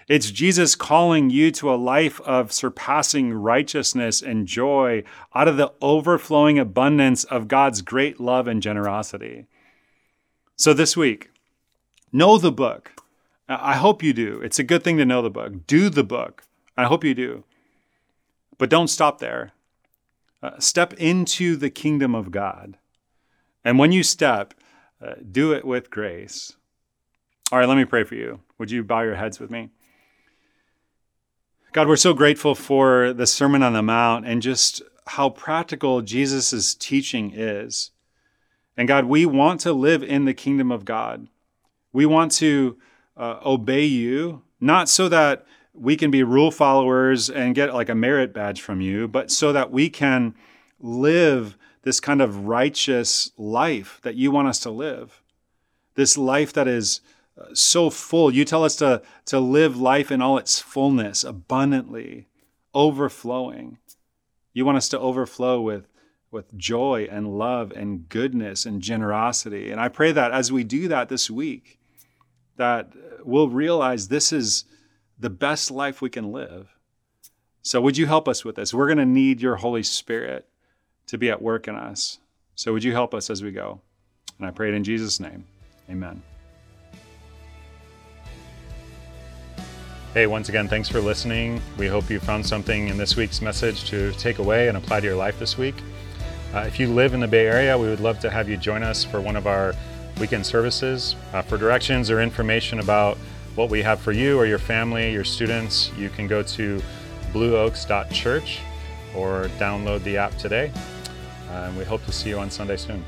It's 0.09 0.31
Jesus 0.31 0.77
calling 0.77 1.31
you 1.31 1.51
to 1.53 1.73
a 1.73 1.75
life 1.75 2.21
of 2.21 2.53
surpassing 2.53 3.33
righteousness 3.33 4.23
and 4.23 4.47
joy 4.47 5.03
out 5.35 5.49
of 5.49 5.57
the 5.57 5.73
overflowing 5.83 6.61
abundance 6.61 7.25
of 7.25 7.49
God's 7.49 7.83
great 7.83 8.21
love 8.21 8.47
and 8.47 8.63
generosity. 8.63 9.47
So 10.55 10.73
this 10.73 10.97
week, 10.97 11.31
know 12.13 12.39
the 12.39 12.53
book. 12.53 12.93
I 13.49 13.75
hope 13.75 14.03
you 14.03 14.13
do. 14.13 14.41
It's 14.43 14.61
a 14.61 14.65
good 14.65 14.85
thing 14.85 14.97
to 14.99 15.05
know 15.05 15.23
the 15.23 15.31
book. 15.31 15.67
Do 15.67 15.89
the 15.89 16.05
book. 16.05 16.45
I 16.77 16.85
hope 16.85 17.03
you 17.03 17.15
do. 17.15 17.45
But 18.59 18.71
don't 18.71 18.89
stop 18.89 19.19
there. 19.19 19.53
Uh, 20.41 20.59
step 20.61 20.93
into 20.95 21.57
the 21.57 21.71
kingdom 21.71 22.15
of 22.15 22.31
God. 22.31 22.77
And 23.65 23.79
when 23.79 23.91
you 23.91 24.05
step, 24.05 24.55
uh, 25.05 25.15
do 25.31 25.53
it 25.53 25.65
with 25.65 25.91
grace. 25.91 26.57
All 27.51 27.59
right, 27.59 27.69
let 27.69 27.77
me 27.77 27.85
pray 27.85 28.05
for 28.05 28.15
you. 28.15 28.41
Would 28.59 28.71
you 28.71 28.85
bow 28.85 29.03
your 29.03 29.17
heads 29.17 29.41
with 29.41 29.51
me? 29.51 29.71
God, 31.77 31.89
we're 31.89 31.97
so 31.97 32.15
grateful 32.15 32.55
for 32.55 33.13
the 33.13 33.27
Sermon 33.27 33.63
on 33.63 33.75
the 33.75 33.83
Mount 33.83 34.27
and 34.27 34.41
just 34.41 34.81
how 35.09 35.29
practical 35.29 36.01
Jesus' 36.01 36.75
teaching 36.75 37.33
is. 37.35 37.91
And 38.79 38.89
God, 38.89 39.05
we 39.05 39.27
want 39.27 39.61
to 39.61 39.75
live 39.75 40.03
in 40.03 40.25
the 40.25 40.33
kingdom 40.33 40.73
of 40.73 40.87
God. 40.87 41.29
We 41.93 42.07
want 42.07 42.33
to 42.33 42.79
uh, 43.15 43.41
obey 43.45 43.85
you, 43.85 44.41
not 44.59 44.89
so 44.89 45.11
that 45.11 45.45
we 45.75 45.97
can 45.97 46.11
be 46.11 46.23
rule 46.23 46.51
followers 46.51 47.29
and 47.29 47.55
get 47.55 47.75
like 47.75 47.91
a 47.91 47.95
merit 47.95 48.33
badge 48.33 48.63
from 48.63 48.81
you, 48.81 49.07
but 49.07 49.31
so 49.31 49.53
that 49.53 49.71
we 49.71 49.91
can 49.91 50.35
live 50.81 51.59
this 51.83 52.01
kind 52.01 52.23
of 52.23 52.47
righteous 52.47 53.33
life 53.37 54.01
that 54.03 54.15
you 54.15 54.31
want 54.31 54.49
us 54.49 54.61
to 54.61 54.71
live. 54.71 55.21
This 55.95 56.17
life 56.17 56.55
that 56.55 56.69
is 56.69 57.03
so 57.53 57.91
full. 57.91 58.33
You 58.33 58.45
tell 58.45 58.65
us 58.65 58.77
to, 58.77 59.03
to 59.27 59.41
live 59.41 59.77
life 59.77 60.11
in 60.11 60.23
all 60.23 60.39
its 60.39 60.59
fullness, 60.59 61.25
abundantly, 61.25 62.29
overflowing. 62.75 63.79
You 64.53 64.65
want 64.65 64.79
us 64.79 64.89
to 64.91 64.99
overflow 64.99 65.61
with, 65.61 65.87
with 66.31 66.57
joy 66.57 67.09
and 67.11 67.39
love 67.39 67.73
and 67.73 68.09
goodness 68.09 68.67
and 68.67 68.81
generosity. 68.81 69.71
And 69.71 69.81
I 69.81 69.89
pray 69.89 70.13
that 70.13 70.33
as 70.33 70.51
we 70.51 70.65
do 70.65 70.89
that 70.89 71.09
this 71.09 71.31
week, 71.31 71.79
that 72.57 72.93
we'll 73.23 73.49
realize 73.49 74.09
this 74.09 74.33
is 74.33 74.65
the 75.19 75.31
best 75.31 75.71
life 75.71 76.01
we 76.01 76.11
can 76.11 76.33
live. 76.33 76.69
So, 77.63 77.81
would 77.81 77.99
you 77.99 78.07
help 78.07 78.29
us 78.29 78.45
with 78.45 78.57
this? 78.57 78.73
We're 78.73 78.87
going 78.87 78.99
to 78.99 79.05
need 79.05 79.41
your 79.41 79.57
Holy 79.57 79.83
Spirit 79.83 80.47
to 81.09 81.19
be 81.19 81.31
at 81.31 81.43
work 81.43 81.67
in 81.67 81.75
us. 81.75 82.19
So, 82.55 82.73
would 82.73 82.85
you 82.85 82.93
help 82.93 83.13
us 83.13 83.29
as 83.29 83.43
we 83.43 83.51
go? 83.51 83.81
And 84.39 84.47
I 84.47 84.53
pray 84.53 84.69
it 84.69 84.75
in 84.75 84.85
Jesus' 84.85 85.19
name. 85.19 85.45
Amen. 85.91 86.23
Hey, 90.17 90.27
once 90.27 90.49
again, 90.49 90.67
thanks 90.67 90.89
for 90.89 90.99
listening. 91.03 91.61
We 91.77 91.89
hope 91.89 92.09
you 92.09 92.21
found 92.21 92.47
something 92.47 92.89
in 92.89 92.97
this 92.97 93.17
week's 93.17 93.43
message 93.43 93.85
to 93.91 94.13
take 94.13 94.39
away 94.39 94.69
and 94.69 94.79
apply 94.79 95.01
to 95.01 95.07
your 95.07 95.15
life 95.15 95.39
this 95.39 95.59
week. 95.59 95.75
Uh, 96.55 96.61
if 96.61 96.81
you 96.81 96.89
live 96.89 97.13
in 97.13 97.21
the 97.21 97.29
Bay 97.29 97.47
Area, 97.47 97.77
we 97.77 97.87
would 97.89 98.01
love 98.01 98.19
to 98.21 98.31
have 98.31 98.49
you 98.49 98.57
join 98.57 98.83
us 98.83 99.05
for 99.05 99.21
one 99.21 99.37
of 99.37 99.47
our 99.47 99.75
weekend 100.19 100.47
services. 100.47 101.17
Uh, 101.35 101.43
for 101.43 101.59
directions 101.59 102.11
or 102.11 102.23
information 102.23 102.79
about 102.79 103.19
what 103.57 103.69
we 103.69 103.83
have 103.83 104.01
for 104.01 104.13
you 104.13 104.39
or 104.39 104.47
your 104.47 104.59
family, 104.59 105.13
your 105.13 105.23
students, 105.23 105.93
you 105.99 106.09
can 106.09 106.27
go 106.27 106.43
to 106.43 106.81
blueoaks.church 107.35 108.61
or 109.15 109.51
download 109.59 110.03
the 110.03 110.17
app 110.17 110.35
today. 110.39 110.73
And 111.51 111.77
we 111.77 111.85
hope 111.85 112.03
to 112.07 112.13
see 112.13 112.31
you 112.31 112.39
on 112.39 112.51
Sunday 112.51 112.79
soon. 112.79 113.05